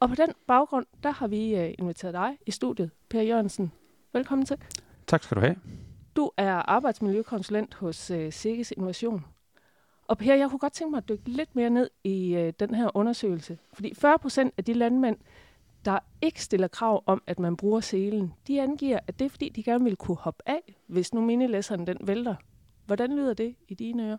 Og 0.00 0.08
på 0.08 0.14
den 0.14 0.32
baggrund, 0.46 0.86
der 1.02 1.10
har 1.10 1.26
vi 1.26 1.54
uh, 1.54 1.70
inviteret 1.78 2.14
dig 2.14 2.38
i 2.46 2.50
studiet, 2.50 2.90
Per 3.08 3.22
Jørgensen. 3.22 3.72
Velkommen 4.12 4.46
til. 4.46 4.56
Tak 5.06 5.22
skal 5.22 5.34
du 5.34 5.40
have. 5.40 5.56
Du 6.16 6.30
er 6.36 6.52
arbejdsmiljøkonsulent 6.52 7.74
hos 7.74 8.10
uh, 8.10 8.32
Sikkes 8.32 8.70
Innovation. 8.70 9.24
Og 10.08 10.18
Per, 10.18 10.34
jeg 10.34 10.50
kunne 10.50 10.58
godt 10.58 10.72
tænke 10.72 10.90
mig 10.90 10.98
at 10.98 11.08
dykke 11.08 11.28
lidt 11.28 11.56
mere 11.56 11.70
ned 11.70 11.90
i 12.04 12.36
uh, 12.36 12.52
den 12.60 12.74
her 12.74 12.96
undersøgelse. 12.96 13.58
Fordi 13.72 13.94
40 13.94 14.18
procent 14.18 14.54
af 14.56 14.64
de 14.64 14.72
landmænd, 14.72 15.16
der 15.84 15.98
ikke 16.22 16.42
stiller 16.42 16.68
krav 16.68 17.02
om, 17.06 17.22
at 17.26 17.38
man 17.38 17.56
bruger 17.56 17.80
selen, 17.80 18.32
de 18.46 18.62
angiver, 18.62 18.98
at 19.06 19.18
det 19.18 19.24
er 19.24 19.28
fordi, 19.28 19.48
de 19.48 19.62
gerne 19.62 19.84
vil 19.84 19.96
kunne 19.96 20.16
hoppe 20.16 20.42
af, 20.46 20.76
hvis 20.86 21.14
nu 21.14 21.20
minilæseren 21.20 21.86
den 21.86 21.98
vælter. 22.00 22.34
Hvordan 22.86 23.16
lyder 23.16 23.34
det 23.34 23.54
i 23.68 23.74
dine 23.74 24.08
ører? 24.08 24.16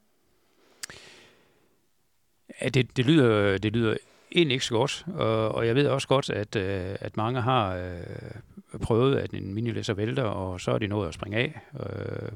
Ja, 2.61 2.69
det, 2.69 2.97
det, 2.97 3.05
lyder, 3.05 3.57
det 3.57 3.73
lyder 3.73 3.97
egentlig 4.35 4.53
ikke 4.53 4.65
så 4.65 4.73
godt, 4.73 5.05
og, 5.15 5.55
og 5.55 5.67
jeg 5.67 5.75
ved 5.75 5.87
også 5.87 6.07
godt, 6.07 6.29
at, 6.29 6.55
øh, 6.55 6.95
at 6.99 7.17
mange 7.17 7.41
har 7.41 7.75
øh, 7.75 8.79
prøvet, 8.81 9.15
at 9.15 9.31
en 9.31 9.53
minilæser 9.53 9.93
vælter, 9.93 10.23
og 10.23 10.61
så 10.61 10.71
er 10.71 10.77
de 10.77 10.87
nået 10.87 11.07
at 11.07 11.13
springe 11.13 11.37
af, 11.37 11.61
øh, 11.79 12.29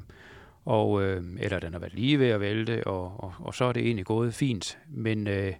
og, 0.65 1.03
øh, 1.03 1.23
eller 1.39 1.59
den 1.59 1.73
har 1.73 1.79
været 1.79 1.93
lige 1.93 2.19
ved 2.19 2.27
at 2.27 2.41
vælte, 2.41 2.87
og, 2.87 3.23
og, 3.23 3.33
og 3.39 3.55
så 3.55 3.65
er 3.65 3.71
det 3.71 3.83
egentlig 3.83 4.05
gået 4.05 4.33
fint. 4.33 4.77
Men, 4.89 5.27
øh, 5.27 5.53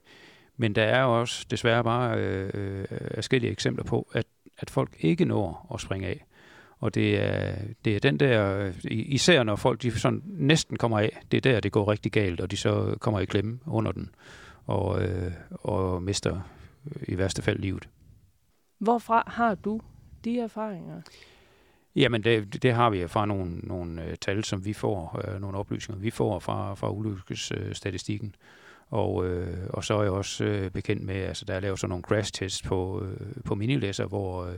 men 0.57 0.75
der 0.75 0.83
er 0.83 1.03
også 1.03 1.45
desværre 1.51 1.83
bare 1.83 2.17
øh, 2.17 2.85
forskellige 3.15 3.51
eksempler 3.51 3.83
på, 3.83 4.07
at, 4.13 4.25
at 4.57 4.69
folk 4.69 4.89
ikke 4.99 5.25
når 5.25 5.71
at 5.73 5.81
springe 5.81 6.07
af. 6.07 6.25
Og 6.79 6.95
det 6.95 7.23
er, 7.23 7.55
det 7.85 7.95
er 7.95 7.99
den 7.99 8.19
der, 8.19 8.59
øh, 8.59 8.73
især 8.89 9.43
når 9.43 9.55
folk 9.55 9.81
de 9.81 9.99
sådan 9.99 10.21
næsten 10.25 10.77
kommer 10.77 10.99
af, 10.99 11.21
det 11.31 11.37
er 11.37 11.51
der, 11.51 11.59
det 11.59 11.71
går 11.71 11.91
rigtig 11.91 12.11
galt, 12.11 12.41
og 12.41 12.51
de 12.51 12.57
så 12.57 12.95
kommer 12.99 13.19
i 13.19 13.25
klemme 13.25 13.59
under 13.65 13.91
den 13.91 14.09
og, 14.69 15.03
øh, 15.03 15.31
og 15.51 16.03
mister 16.03 16.41
i 17.07 17.17
værste 17.17 17.41
fald 17.41 17.59
livet. 17.59 17.89
Hvorfra 18.77 19.23
har 19.27 19.55
du 19.55 19.81
de 20.23 20.39
erfaringer? 20.39 21.01
Jamen, 21.95 22.23
det, 22.23 22.63
det 22.63 22.73
har 22.73 22.89
vi 22.89 23.07
fra 23.07 23.25
nogle, 23.25 23.57
nogle 23.57 24.01
uh, 24.01 24.13
tal, 24.21 24.43
som 24.43 24.65
vi 24.65 24.73
får, 24.73 25.21
uh, 25.27 25.41
nogle 25.41 25.57
oplysninger, 25.57 26.01
vi 26.01 26.09
får 26.09 26.39
fra, 26.39 26.73
fra 26.73 26.91
ulykkesstatistikken. 26.91 28.35
Og, 28.89 29.27
øh, 29.27 29.67
og 29.69 29.83
så 29.83 29.93
er 29.93 30.03
jeg 30.03 30.11
også 30.11 30.43
øh, 30.43 30.71
bekendt 30.71 31.03
med, 31.03 31.15
altså 31.15 31.45
der 31.45 31.53
er 31.53 31.59
lavet 31.59 31.79
sådan 31.79 31.89
nogle 31.89 32.03
crash 32.03 32.33
tests 32.33 32.61
på, 32.61 33.03
øh, 33.03 33.43
på 33.45 33.55
minilæsser, 33.55 34.05
hvor, 34.05 34.45
øh, 34.45 34.55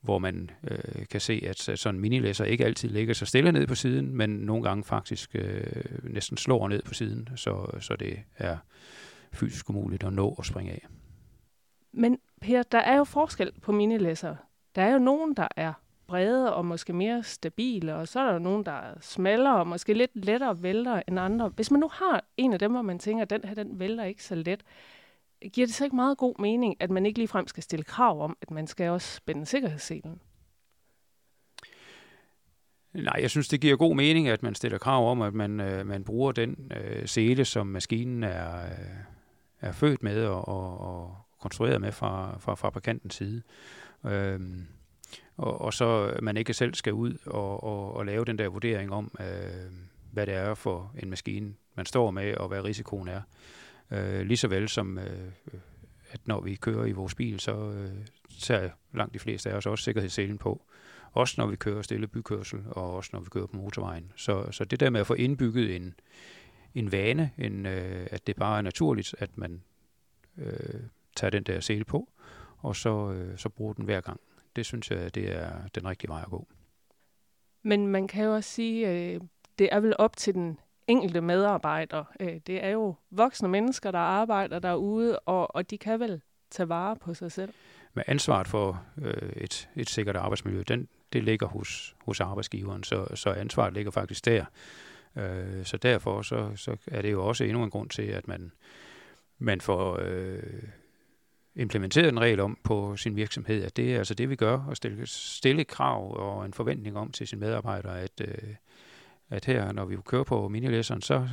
hvor 0.00 0.18
man 0.18 0.50
øh, 0.70 1.06
kan 1.10 1.20
se, 1.20 1.42
at 1.46 1.58
sådan 1.58 1.94
en 1.94 2.00
minilæsser 2.00 2.44
ikke 2.44 2.64
altid 2.64 2.88
ligger 2.88 3.14
så 3.14 3.26
stille 3.26 3.52
ned 3.52 3.66
på 3.66 3.74
siden, 3.74 4.16
men 4.16 4.30
nogle 4.30 4.62
gange 4.62 4.84
faktisk 4.84 5.30
øh, 5.34 5.62
næsten 6.02 6.36
slår 6.36 6.68
ned 6.68 6.82
på 6.82 6.94
siden, 6.94 7.28
så, 7.36 7.66
så 7.80 7.96
det 7.96 8.18
er 8.36 8.56
fysisk 9.36 9.70
umuligt 9.70 10.04
at 10.04 10.12
nå 10.12 10.34
at 10.38 10.46
springe 10.46 10.72
af. 10.72 10.86
Men 11.92 12.18
Per, 12.40 12.62
der 12.62 12.78
er 12.78 12.96
jo 12.96 13.04
forskel 13.04 13.52
på 13.62 13.72
minilæsser. 13.72 14.36
Der 14.74 14.82
er 14.82 14.92
jo 14.92 14.98
nogen, 14.98 15.34
der 15.34 15.48
er 15.56 15.72
brede 16.06 16.54
og 16.54 16.66
måske 16.66 16.92
mere 16.92 17.22
stabile, 17.22 17.94
og 17.94 18.08
så 18.08 18.20
er 18.20 18.32
der 18.32 18.38
nogen, 18.38 18.64
der 18.64 18.72
er 18.72 18.94
smallere 19.00 19.56
og 19.56 19.66
måske 19.66 19.94
lidt 19.94 20.10
lettere 20.14 20.62
vælter 20.62 21.02
end 21.08 21.20
andre. 21.20 21.48
Hvis 21.48 21.70
man 21.70 21.80
nu 21.80 21.88
har 21.92 22.24
en 22.36 22.52
af 22.52 22.58
dem, 22.58 22.72
hvor 22.72 22.82
man 22.82 22.98
tænker, 22.98 23.22
at 23.22 23.30
den 23.30 23.44
her 23.44 23.54
den 23.54 23.78
vælter 23.80 24.04
ikke 24.04 24.24
så 24.24 24.34
let, 24.34 24.62
giver 25.52 25.66
det 25.66 25.74
så 25.74 25.84
ikke 25.84 25.96
meget 25.96 26.18
god 26.18 26.34
mening, 26.38 26.76
at 26.80 26.90
man 26.90 27.06
ikke 27.06 27.18
ligefrem 27.18 27.46
skal 27.46 27.62
stille 27.62 27.84
krav 27.84 28.22
om, 28.22 28.36
at 28.42 28.50
man 28.50 28.66
skal 28.66 28.90
også 28.90 29.16
spænde 29.16 29.46
sikkerhedsselen? 29.46 30.20
Nej, 32.94 33.18
jeg 33.20 33.30
synes, 33.30 33.48
det 33.48 33.60
giver 33.60 33.76
god 33.76 33.96
mening, 33.96 34.28
at 34.28 34.42
man 34.42 34.54
stiller 34.54 34.78
krav 34.78 35.10
om, 35.10 35.22
at 35.22 35.34
man, 35.34 35.60
øh, 35.60 35.86
man 35.86 36.04
bruger 36.04 36.32
den 36.32 36.72
øh, 36.76 37.08
sele, 37.08 37.44
som 37.44 37.66
maskinen 37.66 38.22
er, 38.22 38.64
øh, 38.64 38.72
er 39.60 39.72
født 39.72 40.02
med 40.02 40.24
og, 40.24 40.48
og, 40.48 40.80
og 40.80 41.16
konstrueret 41.40 41.80
med 41.80 41.92
fra, 41.92 42.38
fra 42.38 42.54
fabrikantens 42.54 43.14
side. 43.14 43.42
Øhm, 44.06 44.66
og, 45.36 45.60
og 45.60 45.74
så 45.74 46.16
man 46.22 46.36
ikke 46.36 46.54
selv 46.54 46.74
skal 46.74 46.92
ud 46.92 47.14
og, 47.26 47.64
og, 47.64 47.94
og 47.94 48.06
lave 48.06 48.24
den 48.24 48.38
der 48.38 48.48
vurdering 48.48 48.92
om, 48.92 49.16
øh, 49.20 49.72
hvad 50.12 50.26
det 50.26 50.34
er 50.34 50.54
for 50.54 50.94
en 51.02 51.10
maskine, 51.10 51.54
man 51.74 51.86
står 51.86 52.10
med, 52.10 52.34
og 52.34 52.48
hvad 52.48 52.64
risikoen 52.64 53.08
er. 53.08 53.20
Øh, 53.90 54.26
lige 54.26 54.36
så 54.36 54.48
vel 54.48 54.68
som, 54.68 54.98
øh, 54.98 55.30
at 56.10 56.20
når 56.24 56.40
vi 56.40 56.54
kører 56.54 56.84
i 56.84 56.92
vores 56.92 57.14
bil, 57.14 57.40
så 57.40 57.70
øh, 57.70 57.90
tager 58.40 58.70
langt 58.94 59.14
de 59.14 59.18
fleste 59.18 59.50
af 59.50 59.56
os 59.56 59.66
også 59.66 59.84
sikkerhedsselen 59.84 60.38
på. 60.38 60.62
Også 61.12 61.34
når 61.38 61.46
vi 61.46 61.56
kører 61.56 61.82
stille 61.82 62.06
bykørsel, 62.06 62.64
og 62.70 62.94
også 62.94 63.10
når 63.12 63.20
vi 63.20 63.28
kører 63.30 63.46
på 63.46 63.56
motorvejen. 63.56 64.12
Så, 64.16 64.50
så 64.50 64.64
det 64.64 64.80
der 64.80 64.90
med 64.90 65.00
at 65.00 65.06
få 65.06 65.14
indbygget 65.14 65.76
en, 65.76 65.94
en 66.76 66.92
vane, 66.92 67.30
en, 67.38 67.66
øh, 67.66 68.06
at 68.10 68.26
det 68.26 68.36
bare 68.36 68.58
er 68.58 68.62
naturligt, 68.62 69.14
at 69.18 69.38
man 69.38 69.62
øh, 70.38 70.80
tager 71.16 71.30
den 71.30 71.42
der 71.42 71.60
sele 71.60 71.84
på, 71.84 72.08
og 72.58 72.76
så, 72.76 73.12
øh, 73.12 73.38
så 73.38 73.48
bruger 73.48 73.72
den 73.72 73.84
hver 73.84 74.00
gang. 74.00 74.20
det 74.56 74.66
synes 74.66 74.90
jeg, 74.90 75.14
det 75.14 75.36
er 75.36 75.50
den 75.74 75.88
rigtige 75.88 76.08
vej 76.08 76.22
at 76.22 76.30
gå. 76.30 76.48
Men 77.62 77.86
man 77.86 78.08
kan 78.08 78.24
jo 78.24 78.34
også 78.34 78.50
sige, 78.50 78.90
øh, 78.90 79.20
det 79.58 79.68
er 79.72 79.80
vel 79.80 79.94
op 79.98 80.16
til 80.16 80.34
den 80.34 80.58
enkelte 80.86 81.20
medarbejder. 81.20 82.04
Øh, 82.20 82.40
det 82.46 82.64
er 82.64 82.70
jo 82.70 82.94
voksne 83.10 83.48
mennesker, 83.48 83.90
der 83.90 83.98
arbejder 83.98 84.58
derude, 84.58 85.18
og, 85.18 85.54
og 85.54 85.70
de 85.70 85.78
kan 85.78 86.00
vel 86.00 86.20
tage 86.50 86.68
vare 86.68 86.96
på 86.96 87.14
sig 87.14 87.32
selv. 87.32 87.52
Men 87.94 88.04
ansvaret 88.06 88.48
for 88.48 88.84
øh, 89.02 89.32
et, 89.36 89.68
et 89.76 89.90
sikkert 89.90 90.16
arbejdsmiljø, 90.16 90.62
den, 90.68 90.88
det 91.12 91.24
ligger 91.24 91.46
hos, 91.46 91.96
hos 92.04 92.20
arbejdsgiveren, 92.20 92.84
så, 92.84 93.06
så 93.14 93.30
ansvaret 93.30 93.74
ligger 93.74 93.90
faktisk 93.90 94.24
der. 94.24 94.44
Øh, 95.16 95.64
så 95.64 95.76
derfor 95.76 96.22
så, 96.22 96.56
så 96.56 96.76
er 96.86 97.02
det 97.02 97.12
jo 97.12 97.26
også 97.26 97.44
endnu 97.44 97.64
en 97.64 97.70
grund 97.70 97.90
til, 97.90 98.02
at 98.02 98.28
man, 98.28 98.52
man 99.38 99.60
får 99.60 99.98
øh, 100.02 100.62
implementeret 101.54 102.08
en 102.08 102.20
regel 102.20 102.40
om 102.40 102.58
på 102.64 102.96
sin 102.96 103.16
virksomhed, 103.16 103.64
at 103.64 103.76
det 103.76 103.94
er 103.94 103.98
altså 103.98 104.14
det, 104.14 104.30
vi 104.30 104.36
gør, 104.36 104.68
at 104.70 104.76
stille, 104.76 105.06
stille 105.06 105.64
krav 105.64 106.16
og 106.16 106.46
en 106.46 106.52
forventning 106.52 106.96
om 106.96 107.12
til 107.12 107.28
sine 107.28 107.40
medarbejdere, 107.40 108.00
at, 108.00 108.20
øh, 108.20 108.54
at 109.30 109.44
her, 109.44 109.72
når 109.72 109.84
vi 109.84 109.96
kører 110.04 110.24
på 110.24 110.48
minilæseren, 110.48 111.02
så 111.02 111.28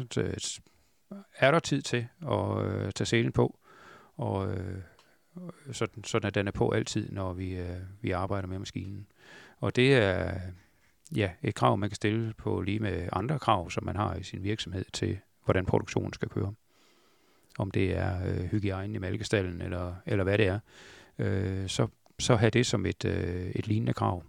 er 1.35 1.51
der 1.51 1.59
tid 1.59 1.81
til 1.81 2.07
at 2.31 2.65
øh, 2.65 2.91
tage 2.91 3.05
selen 3.05 3.31
på, 3.31 3.59
og 4.17 4.53
øh, 4.53 4.77
sådan, 5.71 6.03
sådan 6.03 6.27
at 6.27 6.35
den 6.35 6.47
er 6.47 6.51
på 6.51 6.71
altid, 6.71 7.11
når 7.11 7.33
vi, 7.33 7.55
øh, 7.55 7.77
vi 8.01 8.11
arbejder 8.11 8.47
med 8.47 8.59
maskinen. 8.59 9.07
Og 9.59 9.75
det 9.75 9.95
er 9.95 10.39
ja, 11.15 11.31
et 11.41 11.55
krav, 11.55 11.77
man 11.77 11.89
kan 11.89 11.95
stille 11.95 12.33
på 12.37 12.61
lige 12.61 12.79
med 12.79 13.09
andre 13.11 13.39
krav, 13.39 13.69
som 13.69 13.83
man 13.83 13.95
har 13.95 14.15
i 14.15 14.23
sin 14.23 14.43
virksomhed 14.43 14.85
til, 14.93 15.19
hvordan 15.45 15.65
produktionen 15.65 16.13
skal 16.13 16.29
køre. 16.29 16.53
Om 17.59 17.71
det 17.71 17.97
er 17.97 18.27
øh, 18.27 18.43
hygiejne 18.43 18.95
i 18.95 18.99
malkestallen, 18.99 19.61
eller, 19.61 19.95
eller 20.05 20.23
hvad 20.23 20.37
det 20.37 20.47
er. 20.47 20.59
Øh, 21.19 21.69
så, 21.69 21.87
så 22.19 22.35
have 22.35 22.49
det 22.49 22.65
som 22.65 22.85
et, 22.85 23.05
øh, 23.05 23.51
et 23.51 23.67
lignende 23.67 23.93
krav. 23.93 24.23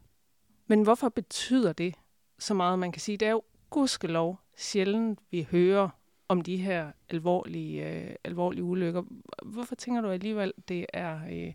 Men 0.66 0.83
hvorfor 0.83 1.09
betyder 1.09 1.73
det 1.73 1.95
så 2.38 2.54
meget, 2.54 2.78
man 2.78 2.93
kan 2.93 3.00
sige? 3.00 3.19
Det 3.19 3.28
er 3.28 3.33
jo 3.33 3.43
gudskelov 3.71 4.40
sjældent, 4.57 5.19
vi 5.31 5.49
hører 5.50 5.88
om 6.28 6.40
de 6.40 6.57
her 6.57 6.93
alvorlige, 7.09 7.90
øh, 7.90 8.14
alvorlige 8.25 8.64
ulykker. 8.64 9.02
Hvorfor 9.43 9.75
tænker 9.75 10.00
du 10.00 10.09
alligevel, 10.09 10.52
det 10.69 10.87
er 10.93 11.21
øh, 11.31 11.52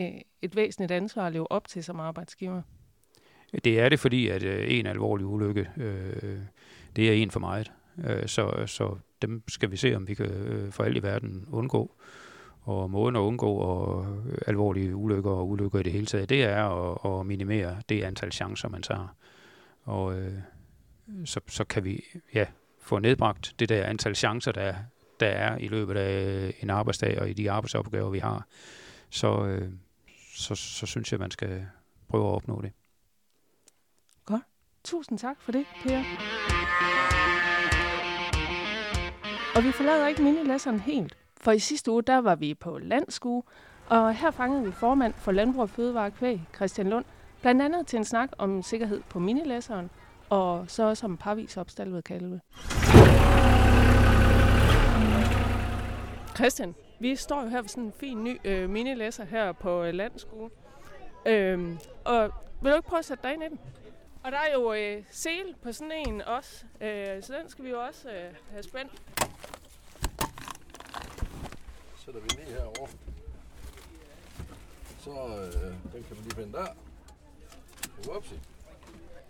øh, 0.00 0.20
et 0.42 0.56
væsentligt 0.56 0.92
ansvar 0.92 1.26
at 1.26 1.32
leve 1.32 1.52
op 1.52 1.68
til 1.68 1.84
som 1.84 2.00
arbejdsgiver? 2.00 2.62
Det 3.64 3.80
er 3.80 3.88
det, 3.88 4.00
fordi 4.00 4.28
at 4.28 4.42
øh, 4.42 4.64
en 4.68 4.86
alvorlig 4.86 5.26
ulykke, 5.26 5.68
øh, 5.76 6.38
det 6.96 7.08
er 7.08 7.12
en 7.12 7.30
for 7.30 7.40
meget. 7.40 7.72
Øh, 8.04 8.26
så, 8.26 8.66
så 8.66 8.96
dem 9.22 9.42
skal 9.48 9.70
vi 9.70 9.76
se, 9.76 9.96
om 9.96 10.08
vi 10.08 10.14
kan 10.14 10.26
øh, 10.26 10.72
for 10.72 10.84
alt 10.84 10.96
i 10.96 11.02
verden 11.02 11.46
undgå. 11.50 11.94
Og 12.62 12.90
måden 12.90 13.16
at 13.16 13.20
undgå 13.20 13.54
og 13.54 14.06
øh, 14.26 14.38
alvorlige 14.46 14.96
ulykker 14.96 15.30
og 15.30 15.48
ulykker 15.48 15.78
i 15.78 15.82
det 15.82 15.92
hele 15.92 16.06
taget, 16.06 16.28
det 16.28 16.42
er 16.42 16.64
at, 16.64 17.18
at 17.20 17.26
minimere 17.26 17.76
det 17.88 18.02
antal 18.02 18.32
chancer, 18.32 18.68
man 18.68 18.82
tager. 18.82 19.16
Og 19.82 20.18
øh, 20.18 20.38
så, 21.24 21.40
så 21.48 21.64
kan 21.64 21.84
vi 21.84 22.04
ja, 22.34 22.46
få 22.80 22.98
nedbragt 22.98 23.54
det 23.58 23.68
der 23.68 23.84
antal 23.84 24.16
chancer, 24.16 24.52
der, 24.52 24.74
der 25.20 25.26
er 25.26 25.58
i 25.58 25.68
løbet 25.68 25.96
af 25.96 26.44
øh, 26.46 26.52
en 26.60 26.70
arbejdsdag 26.70 27.20
og 27.20 27.30
i 27.30 27.32
de 27.32 27.50
arbejdsopgaver, 27.50 28.10
vi 28.10 28.18
har. 28.18 28.46
Så, 29.10 29.46
øh, 29.46 29.68
så, 30.34 30.54
så 30.54 30.86
synes 30.86 31.12
jeg, 31.12 31.20
man 31.20 31.30
skal 31.30 31.66
prøve 32.08 32.28
at 32.28 32.34
opnå 32.34 32.62
det. 32.62 32.72
Tusind 34.84 35.18
tak 35.18 35.36
for 35.40 35.52
det, 35.52 35.66
Per. 35.82 35.98
Og 39.56 39.64
vi 39.64 39.72
forlader 39.72 40.06
ikke 40.06 40.22
minilæsseren 40.22 40.80
helt, 40.80 41.16
for 41.40 41.52
i 41.52 41.58
sidste 41.58 41.90
uge, 41.90 42.02
der 42.02 42.18
var 42.18 42.34
vi 42.34 42.54
på 42.54 42.78
landskue, 42.78 43.42
og 43.88 44.14
her 44.14 44.30
fangede 44.30 44.64
vi 44.64 44.72
formand 44.72 45.14
for 45.14 45.32
Landbrug 45.32 45.62
og 45.62 45.70
Fødevare 45.70 46.10
Kvæg, 46.10 46.40
Christian 46.54 46.88
Lund, 46.88 47.04
blandt 47.40 47.62
andet 47.62 47.86
til 47.86 47.96
en 47.96 48.04
snak 48.04 48.28
om 48.38 48.62
sikkerhed 48.62 49.02
på 49.08 49.18
minilæsseren, 49.18 49.90
og 50.30 50.64
så 50.68 50.82
også 50.82 51.06
om 51.06 51.16
parvis 51.16 51.56
opstalvet 51.56 52.04
kalve. 52.04 52.40
Christian, 56.34 56.74
vi 57.00 57.16
står 57.16 57.42
jo 57.42 57.48
her 57.48 57.60
ved 57.60 57.68
sådan 57.68 57.84
en 57.84 57.92
fin 57.92 58.24
ny 58.24 58.38
øh, 58.44 58.70
minilæsser 58.70 59.24
her 59.24 59.52
på 59.52 59.82
øh, 59.82 59.94
landskue. 59.94 60.50
Øhm, 61.26 61.78
og 62.04 62.30
vil 62.62 62.72
du 62.72 62.76
ikke 62.76 62.88
prøve 62.88 62.98
at 62.98 63.04
sætte 63.04 63.22
dig 63.22 63.32
ind 63.34 63.42
i 63.42 63.48
den? 63.48 63.58
Og 64.24 64.32
der 64.32 64.38
er 64.38 64.52
jo 64.52 64.72
øh, 64.72 65.04
sel 65.10 65.54
på 65.62 65.72
sådan 65.72 65.92
en 65.92 66.22
også, 66.22 66.64
øh, 66.80 67.22
så 67.22 67.34
den 67.40 67.48
skal 67.48 67.64
vi 67.64 67.70
jo 67.70 67.84
også 67.84 68.08
øh, 68.10 68.34
have 68.50 68.62
spændt. 68.62 69.02
Sætter 71.96 72.20
vi 72.20 72.28
ned 72.38 72.54
herovre. 72.54 72.88
Så 74.98 75.10
øh, 75.10 75.92
den 75.92 76.04
kan 76.04 76.16
vi 76.16 76.22
lige 76.22 76.34
finde 76.34 76.52
der. 76.52 76.66
Upsi. 78.16 78.34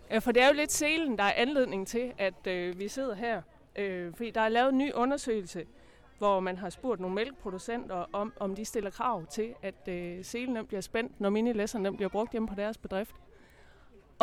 Ja, 0.09 0.17
for 0.17 0.31
det 0.31 0.43
er 0.43 0.47
jo 0.47 0.53
lidt 0.53 0.71
selen, 0.71 1.17
der 1.17 1.23
er 1.23 1.33
anledning 1.33 1.87
til, 1.87 2.13
at 2.17 2.47
øh, 2.47 2.79
vi 2.79 2.87
sidder 2.87 3.15
her. 3.15 3.41
Øh, 3.75 4.13
fordi 4.15 4.31
der 4.31 4.41
er 4.41 4.49
lavet 4.49 4.69
en 4.69 4.77
ny 4.77 4.93
undersøgelse, 4.93 5.65
hvor 6.17 6.39
man 6.39 6.57
har 6.57 6.69
spurgt 6.69 7.01
nogle 7.01 7.15
mælkeproducenter 7.15 8.05
om, 8.13 8.33
om 8.39 8.55
de 8.55 8.65
stiller 8.65 8.89
krav 8.89 9.25
til, 9.25 9.55
at 9.61 9.87
øh, 9.87 10.25
selen 10.25 10.65
bliver 10.65 10.81
spændt, 10.81 11.19
når 11.19 11.29
minilæsserne 11.29 11.95
bliver 11.95 12.09
brugt 12.09 12.31
hjemme 12.31 12.47
på 12.47 12.55
deres 12.55 12.77
bedrift. 12.77 13.15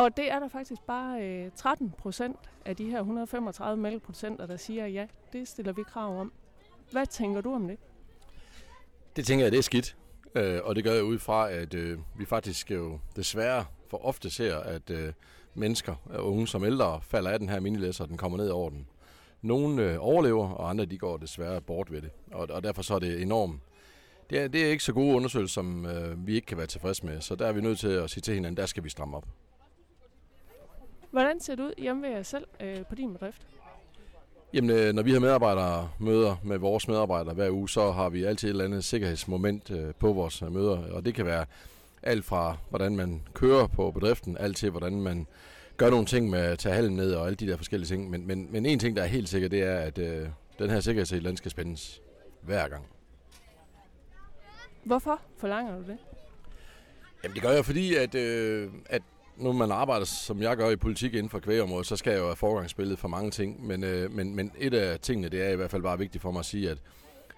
Og 0.01 0.17
det 0.17 0.31
er 0.31 0.39
der 0.39 0.47
faktisk 0.47 0.81
bare 0.81 1.21
øh, 1.23 1.51
13 1.55 1.93
procent 1.97 2.37
af 2.65 2.75
de 2.75 2.85
her 2.85 2.99
135 2.99 3.81
mælkeproducenter, 3.81 4.45
der 4.45 4.57
siger, 4.57 4.87
ja, 4.87 5.07
det 5.33 5.47
stiller 5.47 5.73
vi 5.73 5.83
krav 5.83 6.19
om. 6.19 6.31
Hvad 6.91 7.05
tænker 7.05 7.41
du 7.41 7.53
om 7.55 7.67
det? 7.67 7.77
Det 9.15 9.25
tænker 9.25 9.45
jeg, 9.45 9.51
det 9.51 9.57
er 9.57 9.61
skidt. 9.61 9.97
Øh, 10.35 10.59
og 10.63 10.75
det 10.75 10.83
gør 10.83 10.93
jeg 10.93 11.03
ud 11.03 11.19
fra, 11.19 11.51
at 11.51 11.73
øh, 11.73 11.99
vi 12.17 12.25
faktisk 12.25 12.71
jo 12.71 12.99
desværre 13.15 13.65
for 13.89 14.05
ofte 14.05 14.29
ser, 14.29 14.57
at 14.57 14.89
øh, 14.89 15.13
mennesker, 15.53 15.95
øh, 16.13 16.27
unge 16.27 16.47
som 16.47 16.63
ældre, 16.63 17.01
falder 17.01 17.31
af 17.31 17.39
den 17.39 17.49
her 17.49 17.59
minilæsser, 17.59 18.03
og 18.03 18.09
den 18.09 18.17
kommer 18.17 18.37
ned 18.37 18.49
over 18.49 18.69
den. 18.69 18.87
Nogle 19.41 19.83
øh, 19.83 19.97
overlever, 19.99 20.49
og 20.49 20.69
andre 20.69 20.85
de 20.85 20.97
går 20.97 21.17
desværre 21.17 21.61
bort 21.61 21.91
ved 21.91 22.01
det. 22.01 22.09
Og, 22.31 22.47
og 22.49 22.63
derfor 22.63 22.81
så 22.81 22.95
er 22.95 22.99
det 22.99 23.21
enormt. 23.21 23.61
Det 24.29 24.39
er, 24.39 24.47
det 24.47 24.65
er 24.65 24.69
ikke 24.69 24.83
så 24.83 24.93
gode 24.93 25.15
undersøgelser, 25.15 25.53
som 25.53 25.85
øh, 25.85 26.27
vi 26.27 26.35
ikke 26.35 26.45
kan 26.45 26.57
være 26.57 26.67
tilfredse 26.67 27.05
med. 27.05 27.21
Så 27.21 27.35
der 27.35 27.47
er 27.47 27.51
vi 27.51 27.61
nødt 27.61 27.79
til 27.79 27.87
at 27.87 28.09
sige 28.09 28.21
til 28.21 28.33
hinanden, 28.33 28.57
der 28.57 28.65
skal 28.65 28.83
vi 28.83 28.89
stramme 28.89 29.17
op. 29.17 29.25
Hvordan 31.11 31.39
ser 31.39 31.55
det 31.55 31.63
ud 31.63 31.73
hjemme 31.77 32.01
ved 32.01 32.09
jer 32.09 32.23
selv 32.23 32.47
øh, 32.59 32.85
på 32.89 32.95
din 32.95 33.13
bedrift? 33.13 33.47
Jamen, 34.53 34.69
øh, 34.69 34.93
når 34.93 35.03
vi 35.03 35.11
har 35.11 35.19
medarbejdere 35.19 35.89
møder 35.99 36.35
med 36.43 36.57
vores 36.57 36.87
medarbejdere 36.87 37.33
hver 37.33 37.49
uge, 37.49 37.69
så 37.69 37.91
har 37.91 38.09
vi 38.09 38.23
altid 38.23 38.47
et 38.47 38.49
eller 38.49 38.65
andet 38.65 38.83
sikkerhedsmoment 38.83 39.71
øh, 39.71 39.93
på 39.99 40.13
vores 40.13 40.41
møder. 40.41 40.93
Og 40.93 41.05
det 41.05 41.15
kan 41.15 41.25
være 41.25 41.45
alt 42.03 42.25
fra, 42.25 42.57
hvordan 42.69 42.95
man 42.95 43.21
kører 43.33 43.67
på 43.67 43.91
bedriften, 43.91 44.37
alt 44.37 44.57
til, 44.57 44.69
hvordan 44.69 45.01
man 45.01 45.27
gør 45.77 45.89
nogle 45.89 46.05
ting 46.05 46.29
med 46.29 46.39
at 46.39 46.59
tage 46.59 46.75
halen 46.75 46.95
ned 46.95 47.13
og 47.13 47.25
alle 47.25 47.35
de 47.35 47.47
der 47.47 47.57
forskellige 47.57 47.87
ting. 47.87 48.09
Men, 48.09 48.27
men, 48.27 48.47
men 48.51 48.65
en 48.65 48.79
ting, 48.79 48.95
der 48.95 49.03
er 49.03 49.07
helt 49.07 49.29
sikker, 49.29 49.49
det 49.49 49.63
er, 49.63 49.77
at 49.77 49.97
øh, 49.97 50.27
den 50.59 50.69
her 50.69 50.79
sikkerhedssel, 50.79 51.25
den 51.25 51.37
skal 51.37 51.51
spændes 51.51 52.01
hver 52.41 52.67
gang. 52.67 52.85
Hvorfor 54.83 55.21
forlanger 55.37 55.77
du 55.77 55.83
det? 55.83 55.97
Jamen 57.23 57.35
det 57.35 57.43
gør 57.43 57.51
jeg, 57.51 57.65
fordi 57.65 57.95
at, 57.95 58.15
øh, 58.15 58.69
at 58.85 59.01
nu 59.41 59.53
man 59.53 59.71
arbejder, 59.71 60.05
som 60.05 60.41
jeg 60.41 60.57
gør 60.57 60.69
i 60.69 60.75
politik 60.75 61.13
inden 61.13 61.29
for 61.29 61.39
kvægeområdet, 61.39 61.87
så 61.87 61.95
skal 61.95 62.11
jeg 62.11 62.19
jo 62.19 62.25
have 62.25 62.35
forgangsbilledet 62.35 62.99
for 62.99 63.07
mange 63.07 63.31
ting. 63.31 63.67
Men, 63.67 63.83
øh, 63.83 64.11
men, 64.11 64.35
men 64.35 64.51
et 64.57 64.73
af 64.73 64.99
tingene, 64.99 65.29
det 65.29 65.41
er 65.41 65.49
i 65.49 65.55
hvert 65.55 65.71
fald 65.71 65.81
bare 65.81 65.97
vigtigt 65.97 66.21
for 66.21 66.31
mig 66.31 66.39
at 66.39 66.45
sige, 66.45 66.69
at, 66.69 66.77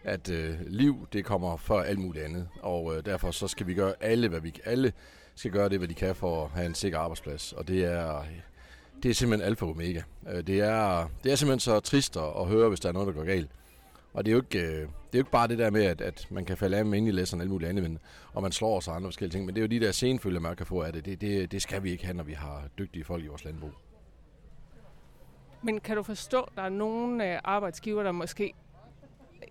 at 0.03 0.29
øh, 0.29 0.55
liv, 0.67 1.07
det 1.13 1.25
kommer 1.25 1.57
før 1.57 1.81
alt 1.81 1.99
muligt 1.99 2.25
andet. 2.25 2.47
Og 2.61 2.95
øh, 2.95 3.05
derfor 3.05 3.31
så 3.31 3.47
skal 3.47 3.67
vi 3.67 3.73
gøre 3.73 3.93
alle, 3.99 4.29
hvad 4.29 4.39
vi 4.39 4.53
alle 4.65 4.93
skal 5.35 5.51
gøre 5.51 5.69
det, 5.69 5.77
hvad 5.77 5.87
de 5.87 5.93
kan 5.93 6.15
for 6.15 6.45
at 6.45 6.51
have 6.51 6.65
en 6.65 6.75
sikker 6.75 6.99
arbejdsplads. 6.99 7.53
Og 7.53 7.67
det 7.67 7.85
er, 7.85 8.23
det 9.03 9.11
er 9.11 9.15
simpelthen 9.15 9.47
alfa 9.49 9.65
og 9.65 9.71
omega. 9.71 10.01
Øh, 10.29 10.47
det 10.47 10.59
er, 10.59 11.09
det 11.23 11.31
er 11.31 11.35
simpelthen 11.35 11.59
så 11.59 11.79
trist 11.79 12.17
at 12.17 12.47
høre, 12.47 12.69
hvis 12.69 12.79
der 12.79 12.89
er 12.89 12.93
noget, 12.93 13.07
der 13.07 13.13
går 13.13 13.23
galt. 13.23 13.49
Og 14.13 14.25
det 14.25 14.31
er 14.31 14.35
jo 14.35 14.41
ikke, 14.41 14.67
øh, 14.67 14.87
det 15.13 15.17
er 15.17 15.21
jo 15.21 15.23
ikke 15.23 15.31
bare 15.31 15.47
det 15.47 15.57
der 15.57 15.69
med, 15.69 15.83
at, 15.83 16.01
at 16.01 16.27
man 16.31 16.45
kan 16.45 16.57
falde 16.57 16.77
af 16.77 16.85
med 16.85 16.97
ind 16.97 17.07
i 17.07 17.11
læseren 17.11 17.41
og 17.41 17.43
alt 17.43 17.51
muligt 17.51 17.69
andet, 17.69 17.83
men, 17.83 17.99
og 18.33 18.41
man 18.41 18.51
slår 18.51 18.79
sig 18.79 18.95
andre 18.95 19.07
forskellige 19.07 19.33
ting, 19.33 19.45
men 19.45 19.55
det 19.55 19.61
er 19.61 19.63
jo 19.63 19.79
de 19.79 19.85
der 19.85 19.91
senfølger, 19.91 20.39
man 20.39 20.55
kan 20.55 20.65
få 20.65 20.81
af 20.81 20.93
det. 20.93 21.05
Det, 21.05 21.21
det. 21.21 21.51
det 21.51 21.61
skal 21.61 21.83
vi 21.83 21.91
ikke 21.91 22.05
have, 22.05 22.17
når 22.17 22.23
vi 22.23 22.33
har 22.33 22.63
dygtige 22.77 23.03
folk 23.03 23.23
i 23.23 23.27
vores 23.27 23.45
landbrug. 23.45 23.71
Men 25.63 25.79
kan 25.79 25.97
du 25.97 26.03
forstå, 26.03 26.41
at 26.41 26.51
der 26.55 26.61
er 26.61 26.69
nogle 26.69 27.33
øh, 27.33 27.39
arbejdsgiver, 27.43 28.03
der 28.03 28.11
måske 28.11 28.53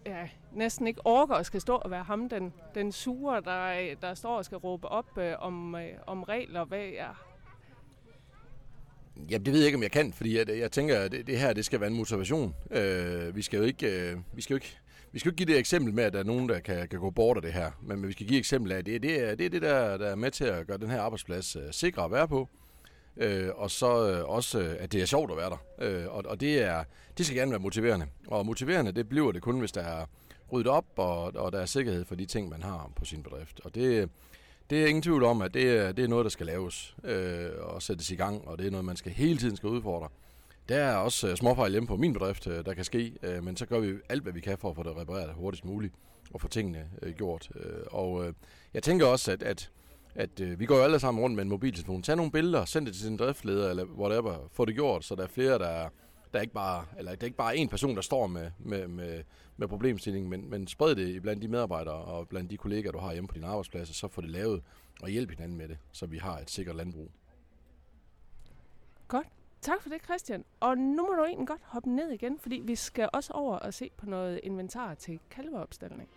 ja, 0.06 0.28
næsten 0.52 0.86
ikke 0.86 1.00
orker 1.06 1.34
at 1.34 1.46
skal 1.46 1.60
stå 1.60 1.74
og 1.74 1.90
være 1.90 2.02
ham, 2.02 2.28
den, 2.28 2.52
den 2.74 2.92
sure, 2.92 3.40
der, 3.40 3.94
der 4.00 4.14
står 4.14 4.36
og 4.36 4.44
skal 4.44 4.58
råbe 4.58 4.88
op 4.88 5.18
øh, 5.18 5.34
om, 5.38 5.74
øh, 5.74 5.90
om 6.06 6.22
regler, 6.22 6.64
hvad 6.64 6.88
er 6.96 7.26
Jamen, 9.30 9.46
det 9.46 9.52
ved 9.52 9.60
jeg 9.60 9.66
ikke, 9.66 9.76
om 9.76 9.82
jeg 9.82 9.90
kan, 9.90 10.12
fordi 10.12 10.38
jeg, 10.38 10.48
jeg 10.48 10.72
tænker, 10.72 11.00
at 11.00 11.12
det, 11.12 11.26
det 11.26 11.38
her 11.38 11.52
det 11.52 11.64
skal 11.64 11.80
være 11.80 11.90
en 11.90 11.96
motivation. 11.96 12.54
Øh, 12.70 13.36
vi 13.36 13.42
skal 13.42 13.56
jo 13.56 13.62
ikke... 13.62 14.10
Øh, 14.10 14.18
vi 14.32 14.42
skal 14.42 14.54
jo 14.54 14.56
ikke 14.56 14.81
vi 15.12 15.18
skal 15.18 15.28
jo 15.28 15.32
ikke 15.32 15.44
give 15.44 15.54
det 15.54 15.58
eksempel 15.58 15.94
med, 15.94 16.04
at 16.04 16.12
der 16.12 16.18
er 16.18 16.24
nogen, 16.24 16.48
der 16.48 16.60
kan, 16.60 16.88
kan 16.88 17.00
gå 17.00 17.10
bort 17.10 17.36
af 17.36 17.42
det 17.42 17.52
her, 17.52 17.70
men, 17.82 18.00
men 18.00 18.08
vi 18.08 18.12
skal 18.12 18.26
give 18.26 18.38
eksempel 18.38 18.72
af, 18.72 18.78
at 18.78 18.86
det, 18.86 19.02
det, 19.02 19.20
er, 19.20 19.34
det 19.34 19.46
er 19.46 19.50
det, 19.50 19.62
der, 19.62 19.96
der 19.96 20.06
er 20.06 20.14
med 20.14 20.30
til 20.30 20.44
at 20.44 20.66
gøre 20.66 20.78
den 20.78 20.90
her 20.90 21.00
arbejdsplads 21.00 21.56
øh, 21.56 21.62
sikre 21.70 22.04
at 22.04 22.10
være 22.10 22.28
på, 22.28 22.48
øh, 23.16 23.48
og 23.54 23.70
så 23.70 24.10
øh, 24.10 24.28
også, 24.28 24.60
øh, 24.60 24.76
at 24.78 24.92
det 24.92 25.02
er 25.02 25.06
sjovt 25.06 25.30
at 25.30 25.36
være 25.36 25.50
der. 25.50 25.64
Øh, 25.78 26.14
og 26.14 26.24
og 26.26 26.40
det, 26.40 26.62
er, 26.62 26.84
det 27.18 27.26
skal 27.26 27.38
gerne 27.38 27.50
være 27.50 27.60
motiverende. 27.60 28.06
Og 28.26 28.46
motiverende, 28.46 28.92
det 28.92 29.08
bliver 29.08 29.32
det 29.32 29.42
kun, 29.42 29.58
hvis 29.58 29.72
der 29.72 29.82
er 29.82 30.06
ryddet 30.52 30.72
op, 30.72 30.86
og, 30.96 31.22
og 31.22 31.52
der 31.52 31.58
er 31.60 31.66
sikkerhed 31.66 32.04
for 32.04 32.14
de 32.14 32.26
ting, 32.26 32.48
man 32.48 32.62
har 32.62 32.90
på 32.96 33.04
sin 33.04 33.22
bedrift. 33.22 33.60
Og 33.64 33.74
det, 33.74 34.10
det 34.70 34.82
er 34.82 34.86
ingen 34.86 35.02
tvivl 35.02 35.24
om, 35.24 35.42
at 35.42 35.54
det 35.54 35.78
er, 35.78 35.92
det 35.92 36.04
er 36.04 36.08
noget, 36.08 36.24
der 36.24 36.30
skal 36.30 36.46
laves 36.46 36.96
øh, 37.04 37.50
og 37.58 37.82
sættes 37.82 38.10
i 38.10 38.14
gang, 38.14 38.48
og 38.48 38.58
det 38.58 38.66
er 38.66 38.70
noget, 38.70 38.84
man 38.84 38.96
skal 38.96 39.12
hele 39.12 39.38
tiden 39.38 39.56
skal 39.56 39.68
udfordre. 39.68 40.08
Der 40.68 40.76
er 40.76 40.96
også 40.96 41.28
øh, 41.28 41.36
småfejl 41.36 41.72
hjemme 41.72 41.86
på 41.86 41.96
min 41.96 42.12
bedrift, 42.12 42.46
øh, 42.46 42.64
der 42.64 42.74
kan 42.74 42.84
ske, 42.84 43.14
øh, 43.22 43.44
men 43.44 43.56
så 43.56 43.66
gør 43.66 43.78
vi 43.80 43.94
alt, 44.08 44.22
hvad 44.22 44.32
vi 44.32 44.40
kan 44.40 44.58
for 44.58 44.70
at 44.70 44.76
få 44.76 44.82
det 44.82 44.96
repareret 44.96 45.34
hurtigst 45.34 45.64
muligt 45.64 45.94
og 46.30 46.40
få 46.40 46.48
tingene 46.48 46.90
gjort. 47.16 47.50
Og 47.86 48.34
jeg 48.74 48.82
tænker 48.82 49.06
også, 49.06 49.32
at, 49.32 49.42
at, 49.42 49.70
at 50.14 50.60
vi 50.60 50.66
går 50.66 50.76
jo 50.76 50.82
alle 50.82 50.98
sammen 50.98 51.22
rundt 51.22 51.36
med 51.36 51.42
en 51.42 51.48
mobiltelefon. 51.48 52.02
Tag 52.02 52.16
nogle 52.16 52.32
billeder, 52.32 52.64
send 52.64 52.86
det 52.86 52.94
til 52.94 53.02
sin 53.02 53.16
driftleder 53.16 53.70
eller 53.70 53.84
whatever, 53.84 54.48
få 54.52 54.64
det 54.64 54.74
gjort, 54.74 55.04
så 55.04 55.14
der 55.14 55.22
er 55.22 55.28
flere, 55.28 55.58
der 55.58 55.66
er, 55.66 55.88
der 56.32 56.38
er 56.38 56.42
ikke 56.42 56.54
bare, 56.54 56.84
eller 56.98 57.14
der 57.14 57.20
er 57.20 57.24
ikke 57.24 57.36
bare 57.36 57.56
en 57.56 57.68
person, 57.68 57.96
der 57.96 58.02
står 58.02 58.26
med, 58.26 58.50
med, 58.58 58.88
med, 58.88 59.22
med 59.56 59.68
problemstillingen, 59.68 60.30
men, 60.30 60.50
men 60.50 60.66
spred 60.66 60.94
det 60.94 61.22
blandt 61.22 61.42
de 61.42 61.48
medarbejdere 61.48 61.94
og 61.94 62.28
blandt 62.28 62.50
de 62.50 62.56
kollegaer, 62.56 62.92
du 62.92 62.98
har 62.98 63.12
hjemme 63.12 63.28
på 63.28 63.34
din 63.34 63.44
arbejdsplads, 63.44 63.88
og 63.88 63.94
så 63.94 64.08
få 64.08 64.20
det 64.20 64.30
lavet 64.30 64.62
og 65.02 65.08
hjælp 65.08 65.30
hinanden 65.30 65.58
med 65.58 65.68
det, 65.68 65.78
så 65.92 66.06
vi 66.06 66.18
har 66.18 66.38
et 66.38 66.50
sikkert 66.50 66.76
landbrug. 66.76 67.10
Godt. 69.08 69.26
Tak 69.62 69.82
for 69.82 69.88
det, 69.88 70.04
Christian. 70.04 70.44
Og 70.60 70.78
nu 70.78 71.06
må 71.06 71.12
du 71.18 71.24
egentlig 71.24 71.48
godt 71.48 71.60
hoppe 71.64 71.90
ned 71.90 72.10
igen, 72.10 72.38
fordi 72.38 72.62
vi 72.64 72.74
skal 72.74 73.08
også 73.12 73.32
over 73.32 73.56
og 73.56 73.74
se 73.74 73.90
på 73.98 74.06
noget 74.06 74.40
inventar 74.42 74.94
til 74.94 75.18
kalveopstilling. 75.30 76.08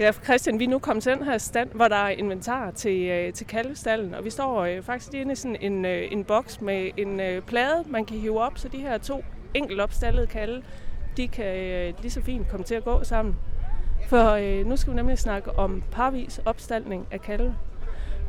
Ja, 0.00 0.12
Christian, 0.12 0.58
vi 0.58 0.64
er 0.64 0.68
nu 0.68 0.78
kommet 0.78 1.02
til 1.02 1.12
den 1.12 1.22
her 1.22 1.38
stand, 1.38 1.70
hvor 1.70 1.88
der 1.88 1.96
er 1.96 2.08
inventar 2.08 2.70
til, 2.70 3.02
øh, 3.02 3.32
til 3.32 3.46
kalvestallen, 3.46 4.14
og 4.14 4.24
vi 4.24 4.30
står 4.30 4.60
øh, 4.60 4.82
faktisk 4.82 5.14
inde 5.14 5.32
i 5.32 5.34
sådan 5.34 5.56
en, 5.60 5.84
øh, 5.84 6.12
en 6.12 6.24
boks 6.24 6.60
med 6.60 6.90
en 6.96 7.20
øh, 7.20 7.42
plade, 7.42 7.84
man 7.88 8.04
kan 8.04 8.18
hive 8.18 8.40
op, 8.40 8.58
så 8.58 8.68
de 8.68 8.78
her 8.78 8.98
to 8.98 9.24
enkelt 9.54 9.80
opstallede 9.80 10.26
kalve, 10.26 10.62
de 11.16 11.28
kan 11.28 11.56
øh, 11.56 11.94
lige 12.00 12.10
så 12.10 12.22
fint 12.22 12.48
komme 12.48 12.64
til 12.64 12.74
at 12.74 12.84
gå 12.84 13.04
sammen. 13.04 13.36
For 14.08 14.30
øh, 14.30 14.66
nu 14.66 14.76
skal 14.76 14.90
vi 14.90 14.96
nemlig 14.96 15.18
snakke 15.18 15.58
om 15.58 15.82
parvis 15.92 16.40
opstaldning 16.44 17.06
af 17.10 17.20
kalve. 17.20 17.56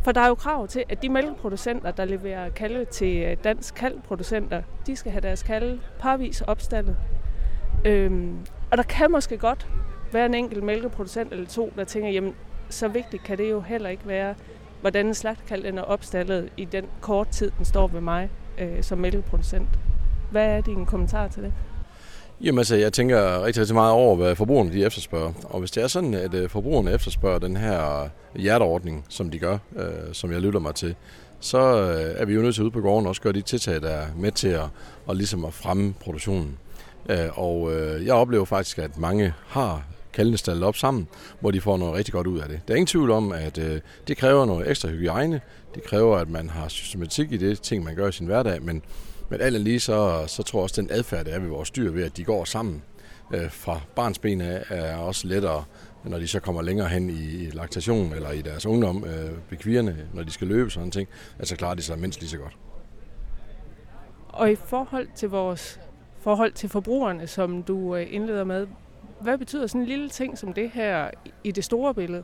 For 0.03 0.11
der 0.11 0.21
er 0.21 0.27
jo 0.27 0.35
krav 0.35 0.67
til, 0.67 0.83
at 0.89 1.01
de 1.01 1.09
mælkeproducenter, 1.09 1.91
der 1.91 2.05
leverer 2.05 2.49
kalve 2.49 2.85
til 2.85 3.17
øh, 3.17 3.37
dansk 3.43 3.75
kalvproducenter, 3.75 4.61
de 4.87 4.95
skal 4.95 5.11
have 5.11 5.21
deres 5.21 5.43
kalve 5.43 5.79
parvis 5.99 6.41
opstaldet. 6.41 6.97
Øhm, 7.85 8.37
og 8.71 8.77
der 8.77 8.83
kan 8.83 9.11
måske 9.11 9.37
godt 9.37 9.67
være 10.11 10.25
en 10.25 10.33
enkelt 10.33 10.63
mælkeproducent 10.63 11.31
eller 11.33 11.47
to, 11.47 11.73
der 11.75 11.83
tænker, 11.83 12.09
jamen 12.09 12.35
så 12.69 12.87
vigtigt 12.87 13.23
kan 13.23 13.37
det 13.37 13.51
jo 13.51 13.61
heller 13.61 13.89
ikke 13.89 14.07
være, 14.07 14.35
hvordan 14.81 15.05
en 15.05 15.13
slagtekalv 15.13 15.77
er 15.77 15.81
opstallet 15.81 16.49
i 16.57 16.65
den 16.65 16.85
kort 17.01 17.27
tid, 17.27 17.51
den 17.57 17.65
står 17.65 17.87
ved 17.87 18.01
mig 18.01 18.29
øh, 18.57 18.83
som 18.83 18.97
mælkeproducent. 18.97 19.69
Hvad 20.31 20.45
er 20.45 20.61
din 20.61 20.85
kommentar 20.85 21.27
til 21.27 21.43
det? 21.43 21.53
Jamen 22.43 22.57
altså, 22.57 22.75
jeg 22.75 22.93
tænker 22.93 23.43
rigtig, 23.45 23.61
rigtig 23.61 23.75
meget 23.75 23.91
over, 23.91 24.15
hvad 24.15 24.35
forbrugerne 24.35 24.73
de 24.73 24.85
efterspørger. 24.85 25.33
Og 25.43 25.59
hvis 25.59 25.71
det 25.71 25.83
er 25.83 25.87
sådan, 25.87 26.13
at 26.13 26.33
øh, 26.33 26.49
forbrugerne 26.49 26.91
efterspørger 26.91 27.39
den 27.39 27.57
her 27.57 28.03
øh, 28.03 28.09
hjerteordning, 28.35 29.05
som 29.09 29.29
de 29.29 29.39
gør, 29.39 29.57
øh, 29.75 30.13
som 30.13 30.31
jeg 30.31 30.41
lytter 30.41 30.59
mig 30.59 30.75
til, 30.75 30.95
så 31.39 31.59
øh, 31.59 32.21
er 32.21 32.25
vi 32.25 32.33
jo 32.33 32.41
nødt 32.41 32.55
til 32.55 32.63
ude 32.63 32.71
på 32.71 32.81
gården 32.81 33.07
også 33.07 33.21
gøre 33.21 33.33
de 33.33 33.41
tiltag, 33.41 33.81
der 33.81 33.89
er 33.89 34.05
med 34.17 34.31
til 34.31 34.47
at, 34.47 34.65
og 35.05 35.15
ligesom 35.15 35.45
at 35.45 35.53
fremme 35.53 35.93
produktionen. 35.99 36.57
Øh, 37.09 37.39
og 37.39 37.73
øh, 37.73 38.05
jeg 38.05 38.13
oplever 38.13 38.45
faktisk, 38.45 38.79
at 38.79 38.97
mange 38.97 39.33
har 39.47 39.83
kaldene 40.13 40.37
stallet 40.37 40.63
op 40.63 40.75
sammen, 40.75 41.07
hvor 41.39 41.51
de 41.51 41.61
får 41.61 41.77
noget 41.77 41.93
rigtig 41.93 42.13
godt 42.13 42.27
ud 42.27 42.39
af 42.39 42.49
det. 42.49 42.59
Der 42.67 42.73
er 42.73 42.77
ingen 42.77 42.87
tvivl 42.87 43.11
om, 43.11 43.31
at 43.31 43.57
øh, 43.57 43.79
det 44.07 44.17
kræver 44.17 44.45
noget 44.45 44.69
ekstra 44.69 44.89
hygiejne. 44.89 45.41
Det 45.75 45.83
kræver, 45.83 46.17
at 46.17 46.29
man 46.29 46.49
har 46.49 46.67
systematik 46.67 47.31
i 47.31 47.37
det 47.37 47.61
ting, 47.61 47.83
man 47.83 47.95
gør 47.95 48.07
i 48.07 48.11
sin 48.11 48.25
hverdag, 48.25 48.61
men 48.61 48.81
men 49.31 49.41
alt 49.41 49.61
lige 49.61 49.79
så, 49.79 50.23
så 50.27 50.43
tror 50.43 50.59
jeg 50.59 50.63
også, 50.63 50.81
at 50.81 50.87
den 50.87 50.97
adfærd, 50.97 51.25
der 51.25 51.31
er 51.33 51.39
ved 51.39 51.49
vores 51.49 51.71
dyr, 51.71 51.91
ved 51.91 52.03
at 52.03 52.17
de 52.17 52.23
går 52.23 52.45
sammen 52.45 52.81
øh, 53.33 53.51
fra 53.51 53.81
barns 53.95 54.19
ben 54.19 54.41
af, 54.41 54.63
er 54.69 54.95
også 54.95 55.27
lettere, 55.27 55.63
når 56.03 56.19
de 56.19 56.27
så 56.27 56.39
kommer 56.39 56.61
længere 56.61 56.87
hen 56.87 57.09
i 57.09 57.49
laktation 57.53 58.13
eller 58.13 58.31
i 58.31 58.41
deres 58.41 58.65
ungdom 58.65 59.05
øh, 59.05 59.31
ved 59.49 59.57
kvirne, 59.57 59.97
når 60.13 60.23
de 60.23 60.31
skal 60.31 60.47
løbe 60.47 60.69
sådan 60.69 60.91
ting, 60.91 61.07
altså 61.39 61.55
klarer 61.55 61.75
de 61.75 61.81
sig 61.81 61.99
mindst 61.99 62.19
lige 62.19 62.29
så 62.29 62.37
godt. 62.37 62.57
Og 64.29 64.51
i 64.51 64.55
forhold 64.55 65.07
til 65.15 65.29
vores 65.29 65.79
forhold 66.21 66.51
til 66.51 66.69
forbrugerne, 66.69 67.27
som 67.27 67.63
du 67.63 67.95
øh, 67.95 68.07
indleder 68.09 68.43
med, 68.43 68.67
hvad 69.21 69.37
betyder 69.37 69.67
sådan 69.67 69.81
en 69.81 69.87
lille 69.87 70.09
ting 70.09 70.37
som 70.37 70.53
det 70.53 70.71
her 70.73 71.09
i 71.43 71.51
det 71.51 71.63
store 71.63 71.93
billede? 71.93 72.23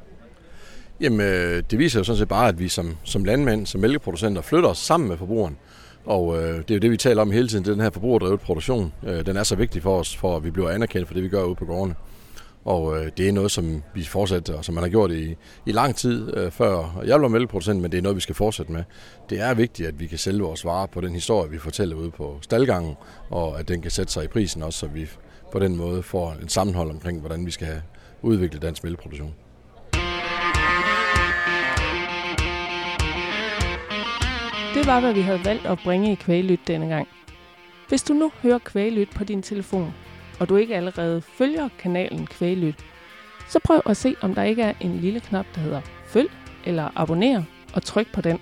Jamen, 1.00 1.22
øh, 1.22 1.64
det 1.72 1.80
viser 1.80 2.00
jo 2.00 2.04
sådan 2.04 2.18
set 2.18 2.28
bare, 2.28 2.48
at 2.48 2.60
vi 2.60 2.68
som, 2.68 2.98
som 3.04 3.26
landmænd, 3.26 3.66
som 3.66 3.82
mælkeproducenter, 3.82 4.42
flytter 4.42 4.70
os 4.70 4.78
sammen 4.78 5.10
med 5.10 5.18
forbrugeren. 5.18 5.58
Og 6.08 6.38
øh, 6.38 6.58
det 6.58 6.72
er 6.72 6.76
jo 6.76 6.80
det, 6.80 6.92
vi 6.92 6.98
taler 6.98 7.22
om 7.22 7.32
hele 7.32 7.48
tiden, 7.48 7.64
det 7.64 7.70
er 7.70 7.74
den 7.74 7.84
her 7.84 7.90
forbrugerdrevet 7.90 8.40
produktion. 8.40 8.94
Øh, 9.04 9.26
den 9.26 9.38
er 9.38 9.44
så 9.44 9.56
vigtig 9.56 9.84
for 9.84 10.00
os, 10.00 10.16
for 10.16 10.38
at 10.38 10.44
vi 10.44 10.52
bliver 10.52 10.70
anerkendt 10.70 11.08
for 11.08 11.14
det, 11.14 11.24
vi 11.24 11.30
gør 11.30 11.44
ude 11.44 11.56
på 11.56 11.66
gårdene. 11.66 11.96
Og 12.66 12.98
øh, 12.98 13.12
det 13.18 13.28
er 13.28 13.32
noget, 13.32 13.52
som 13.52 13.84
vi 13.94 14.04
fortsætter, 14.04 14.54
og 14.54 14.66
som 14.66 14.76
man 14.76 14.84
har 14.84 14.90
gjort 14.90 15.12
i, 15.12 15.36
i 15.66 15.72
lang 15.72 15.96
tid 15.96 16.38
øh, 16.38 16.52
før. 16.52 17.02
Jeg 17.06 17.20
blev 17.20 17.30
mælkeproducent, 17.30 17.82
men 17.82 17.92
det 17.92 17.98
er 17.98 18.02
noget, 18.02 18.16
vi 18.16 18.22
skal 18.22 18.36
fortsætte 18.36 18.72
med. 18.72 18.84
Det 19.30 19.42
er 19.42 19.54
vigtigt, 19.54 19.88
at 19.88 20.00
vi 20.00 20.08
kan 20.08 20.18
sælge 20.18 20.42
vores 20.42 20.66
varer 20.66 20.86
på 20.86 21.02
den 21.02 21.14
historie, 21.14 21.52
vi 21.52 21.58
fortæller 21.58 21.96
ude 21.96 22.12
på 22.12 22.38
staldgangen, 22.42 22.96
og 23.30 23.60
at 23.60 23.68
den 23.68 23.82
kan 23.82 23.92
sætte 23.92 24.14
sig 24.14 24.24
i 24.24 24.28
prisen 24.28 24.64
også, 24.64 24.80
så 24.80 24.88
vi 24.88 25.10
på 25.52 25.60
den 25.60 25.76
måde 25.76 26.04
får 26.04 26.36
en 26.42 26.50
sammenhold 26.50 26.92
omkring, 26.92 27.20
hvordan 27.20 27.46
vi 27.46 27.52
skal 27.52 27.82
udvikle 28.22 28.60
dansk 28.60 28.84
mælkeproduktion. 28.84 29.34
Det 34.88 34.94
var, 34.94 35.00
hvad 35.00 35.14
vi 35.14 35.22
havde 35.22 35.46
valgt 35.46 35.66
at 35.66 35.80
bringe 35.84 36.12
i 36.12 36.16
Kvælyt 36.16 36.68
denne 36.68 36.88
gang. 36.88 37.08
Hvis 37.88 38.04
du 38.04 38.14
nu 38.14 38.32
hører 38.42 38.58
Kvælyt 38.58 39.10
på 39.10 39.24
din 39.24 39.42
telefon, 39.42 39.94
og 40.40 40.50
du 40.50 40.56
ikke 40.56 40.76
allerede 40.76 41.22
følger 41.22 41.70
kanalen 41.80 42.28
Kvælyt, 42.28 42.86
så 43.48 43.60
prøv 43.60 43.82
at 43.86 43.98
se, 43.98 44.16
om 44.22 44.36
der 44.36 44.44
ikke 44.44 44.62
er 44.62 44.74
en 44.82 44.98
lille 44.98 45.20
knap, 45.20 45.46
der 45.56 45.62
hedder 45.62 45.82
følg 46.06 46.30
eller 46.66 46.90
abonner, 46.96 47.44
og 47.74 47.84
tryk 47.84 48.14
på 48.14 48.22
den. 48.22 48.40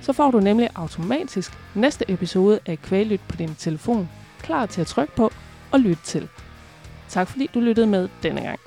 Så 0.00 0.12
får 0.12 0.30
du 0.30 0.40
nemlig 0.40 0.68
automatisk 0.74 1.52
næste 1.74 2.10
episode 2.10 2.60
af 2.66 2.78
Kvælyt 2.82 3.20
på 3.28 3.36
din 3.36 3.54
telefon, 3.54 4.08
klar 4.42 4.66
til 4.66 4.80
at 4.80 4.86
trykke 4.86 5.16
på 5.16 5.30
og 5.72 5.80
lytte 5.80 6.02
til. 6.02 6.28
Tak 7.08 7.28
fordi 7.28 7.50
du 7.54 7.60
lyttede 7.60 7.86
med 7.86 8.08
denne 8.22 8.40
gang. 8.40 8.60